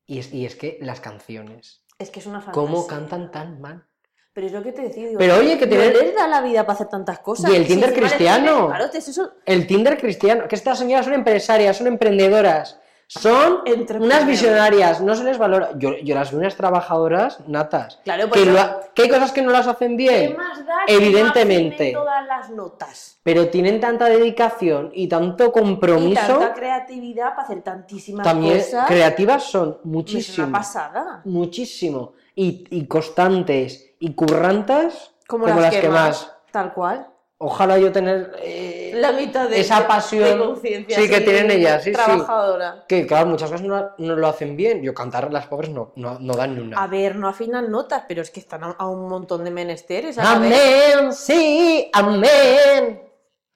[0.06, 2.62] Y es, y es que las canciones, Es que es una fantasía.
[2.62, 3.84] ¿cómo cantan tan mal?
[4.32, 5.08] Pero es lo que te decía.
[5.08, 7.50] digo, Pero oye, que no tener les da la vida para hacer tantas cosas.
[7.50, 8.70] Y el Tinder cristiano.
[8.92, 9.32] eso.
[9.46, 12.78] el Tinder cristiano, que estas señoras son empresarias, son emprendedoras,
[13.08, 15.70] son Entre unas visionarias, no se les valora.
[15.76, 18.00] Yo, yo las veo unas trabajadoras natas.
[18.04, 20.94] Claro, pues Que, ha- hay cosas que no las hacen ¿Qué bien, más da que
[20.94, 21.68] Evidentemente.
[21.68, 23.12] no afinen todas las notas?
[23.22, 26.20] pero tienen tanta dedicación y tanto Y compromiso.
[26.26, 28.86] tanta creatividad para hacer tantísimas También cosas.
[28.86, 31.20] creativas son Es una muchísimo, pasada.
[31.24, 32.12] muchísimo.
[32.34, 36.32] Y, y constantes y currantas Como, como, las, las, que más.
[36.50, 37.06] Tal cual.
[37.38, 41.90] Ojalá yo tener eh, La mitad de esa pasión, de sí, que tienen ellas, sí,
[41.90, 41.94] sí.
[41.94, 42.86] Trabajadora.
[42.88, 44.82] que, claro, muchas cosas no, no lo hacen bien.
[44.82, 46.82] Yo cantar las pobres no, no, no dan ni una.
[46.82, 50.16] A ver, no afinan notas, pero es que están a, a un montón de menesteres.
[50.16, 53.02] Amén, sí, amén.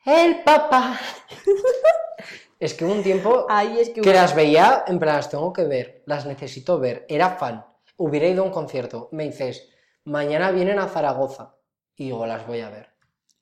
[0.05, 1.01] El papá.
[2.61, 5.64] es que hubo un tiempo Ay, es que las veía, en plan, las tengo que
[5.64, 7.07] ver, las necesito ver.
[7.09, 7.64] Era fan.
[7.97, 9.09] Hubiera ido a un concierto.
[9.12, 9.70] Me dices,
[10.05, 11.55] mañana vienen a Zaragoza.
[11.97, 12.89] Y digo, las voy a ver.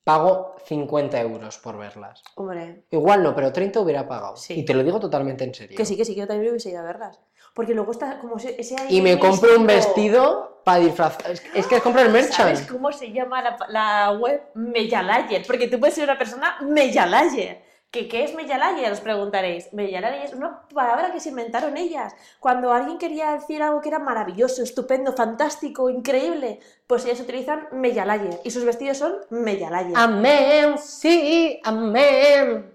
[0.09, 2.23] Pago 50 euros por verlas.
[2.33, 4.35] Hombre, Igual no, pero 30 hubiera pagado.
[4.37, 4.55] Sí.
[4.55, 5.77] Y te lo digo totalmente en serio.
[5.77, 7.19] que sí, que sí, que yo también hubiese ido a verlas.
[7.53, 11.29] Porque luego está como ese, ese Y me compro un vestido para disfrazar.
[11.29, 12.55] Es, es que es comprar merchan.
[12.55, 14.41] ¿Sabes cómo se llama la, la web?
[14.55, 15.45] Meyalayer.
[15.45, 17.61] Porque tú puedes ser una persona Meyalayer.
[17.91, 18.91] ¿Qué, ¿Qué es Meyalayer?
[18.91, 19.73] Os preguntaréis.
[19.73, 22.13] Meyalayer es una palabra que se inventaron ellas.
[22.39, 28.39] Cuando alguien quería decir algo que era maravilloso, estupendo, fantástico, increíble, pues ellas utilizan Meyalayer.
[28.43, 29.93] Y sus vestidos son Meyalayer.
[29.95, 32.71] Amén, sí, amén.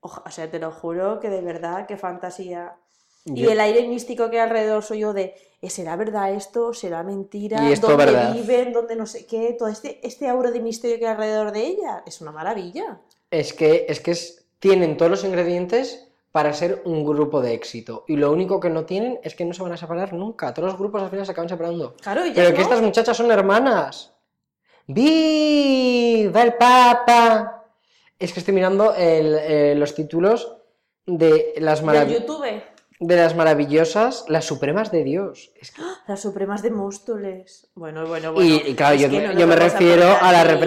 [0.00, 2.74] O sea, te lo juro que de verdad, qué fantasía.
[3.24, 6.72] Y Yo- el aire místico que hay alrededor soy yo de, ¿eh, ¿será verdad esto?
[6.74, 7.68] ¿Será mentira?
[7.68, 8.32] Y esto ¿Dónde verdad.
[8.34, 8.72] viven?
[8.72, 9.54] ¿Dónde no sé qué?
[9.58, 12.02] Todo este, este aura de misterio que hay alrededor de ella.
[12.06, 13.00] Es una maravilla.
[13.30, 18.04] Es que, es que es- tienen todos los ingredientes para ser un grupo de éxito.
[18.08, 20.52] Y lo único que no tienen es que no se van a separar nunca.
[20.52, 21.94] Todos los grupos al final se acaban separando.
[22.02, 24.12] Claro, y ya Pero que estas muchachas son hermanas.
[24.88, 27.64] ¡Viva el Papa!
[28.18, 30.56] Es que estoy mirando el, eh, los títulos
[31.06, 35.52] de las, de las maravillosas, las supremas de Dios.
[35.60, 37.68] Es que- Las Supremas de Móstoles.
[37.74, 38.48] Bueno, bueno, bueno.
[38.48, 40.46] y, y claro, es yo, me- no yo nos me vamos a refiero a las
[40.48, 40.60] aquí.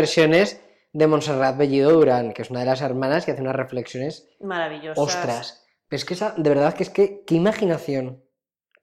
[0.91, 4.97] De Montserrat Bellido Durán, que es una de las hermanas que hace unas reflexiones Maravillosas.
[5.03, 5.65] ostras.
[5.87, 8.23] Pero es que esa, de verdad que es que, qué imaginación.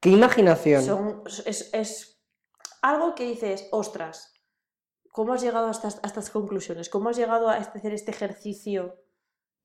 [0.00, 0.82] Qué imaginación.
[0.84, 2.20] Son, es, es
[2.82, 4.32] algo que dices, ostras,
[5.10, 6.88] ¿cómo has llegado a estas, a estas conclusiones?
[6.88, 8.96] ¿Cómo has llegado a este- hacer este ejercicio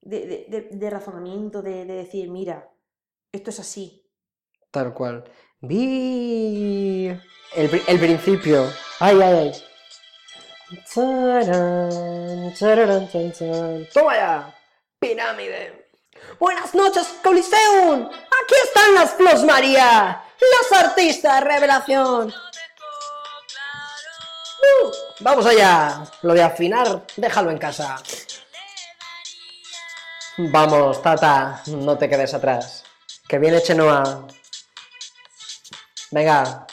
[0.02, 2.72] de, de- de- de razonamiento, de, de decir, mira,
[3.32, 4.08] esto es así?
[4.72, 5.24] Tal cual.
[5.60, 7.08] Vi
[7.56, 8.66] el, el principio.
[9.00, 9.52] Ay, ay, ay.
[10.94, 12.54] Tarán,
[13.12, 13.88] tan.
[13.94, 14.56] Toma ya.
[15.00, 15.90] Pirámide.
[16.40, 18.06] Buenas noches, Coliseum.
[18.06, 22.30] Aquí están las Flos María, los artistas revelación.
[24.62, 26.04] Uh, vamos allá.
[26.22, 28.02] Lo de afinar, déjalo en casa.
[30.38, 32.86] Vamos, Tata, no te quedes atrás.
[33.28, 34.26] Que viene Chenoa.
[36.12, 36.66] Venga.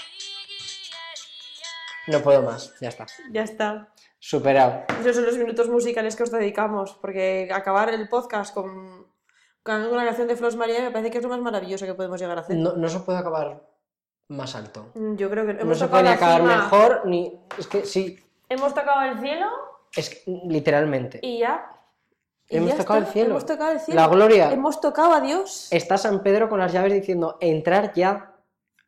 [2.09, 3.07] No puedo más, ya está.
[3.31, 3.89] Ya está.
[4.19, 4.83] Superado.
[5.01, 9.07] Esos son los minutos musicales que os dedicamos, porque acabar el podcast con,
[9.63, 12.21] con una canción de Flos María me parece que es lo más maravilloso que podemos
[12.21, 12.57] llegar a hacer.
[12.57, 13.63] No, no se puede acabar
[14.29, 14.91] más alto.
[14.95, 17.41] Mm, Yo creo que No hemos se tocado puede acabar cima, mejor ni.
[17.57, 19.47] Es que sí, Hemos tocado el cielo
[19.95, 21.21] es que, literalmente.
[21.23, 21.71] y ya.
[22.49, 23.31] Y Hemos ya tocado está, el cielo.
[23.33, 24.01] Hemos tocado el cielo.
[24.01, 24.51] La gloria.
[24.53, 25.69] Hemos tocado a Dios.
[25.71, 28.35] Está San Pedro con las llaves diciendo: entrar ya,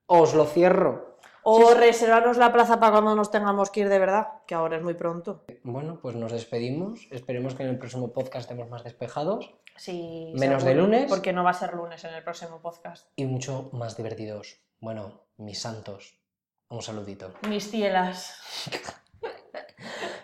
[0.06, 1.09] os lo cierro.
[1.42, 4.82] O reservarnos la plaza para cuando nos tengamos que ir de verdad, que ahora es
[4.82, 5.44] muy pronto.
[5.62, 7.06] Bueno, pues nos despedimos.
[7.10, 11.06] Esperemos que en el próximo podcast estemos más despejados Sí, Menos de lunes.
[11.08, 13.08] Porque no va a ser lunes en el próximo podcast.
[13.16, 14.60] y mucho más divertidos.
[14.78, 16.18] Bueno, mis santos,
[16.68, 17.32] un saludito.
[17.48, 18.34] Mis cielas.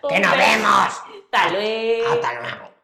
[0.07, 1.01] ¡Que nos vemos!
[1.33, 2.07] Hasta luego.
[2.13, 2.76] ¡Hasta luego!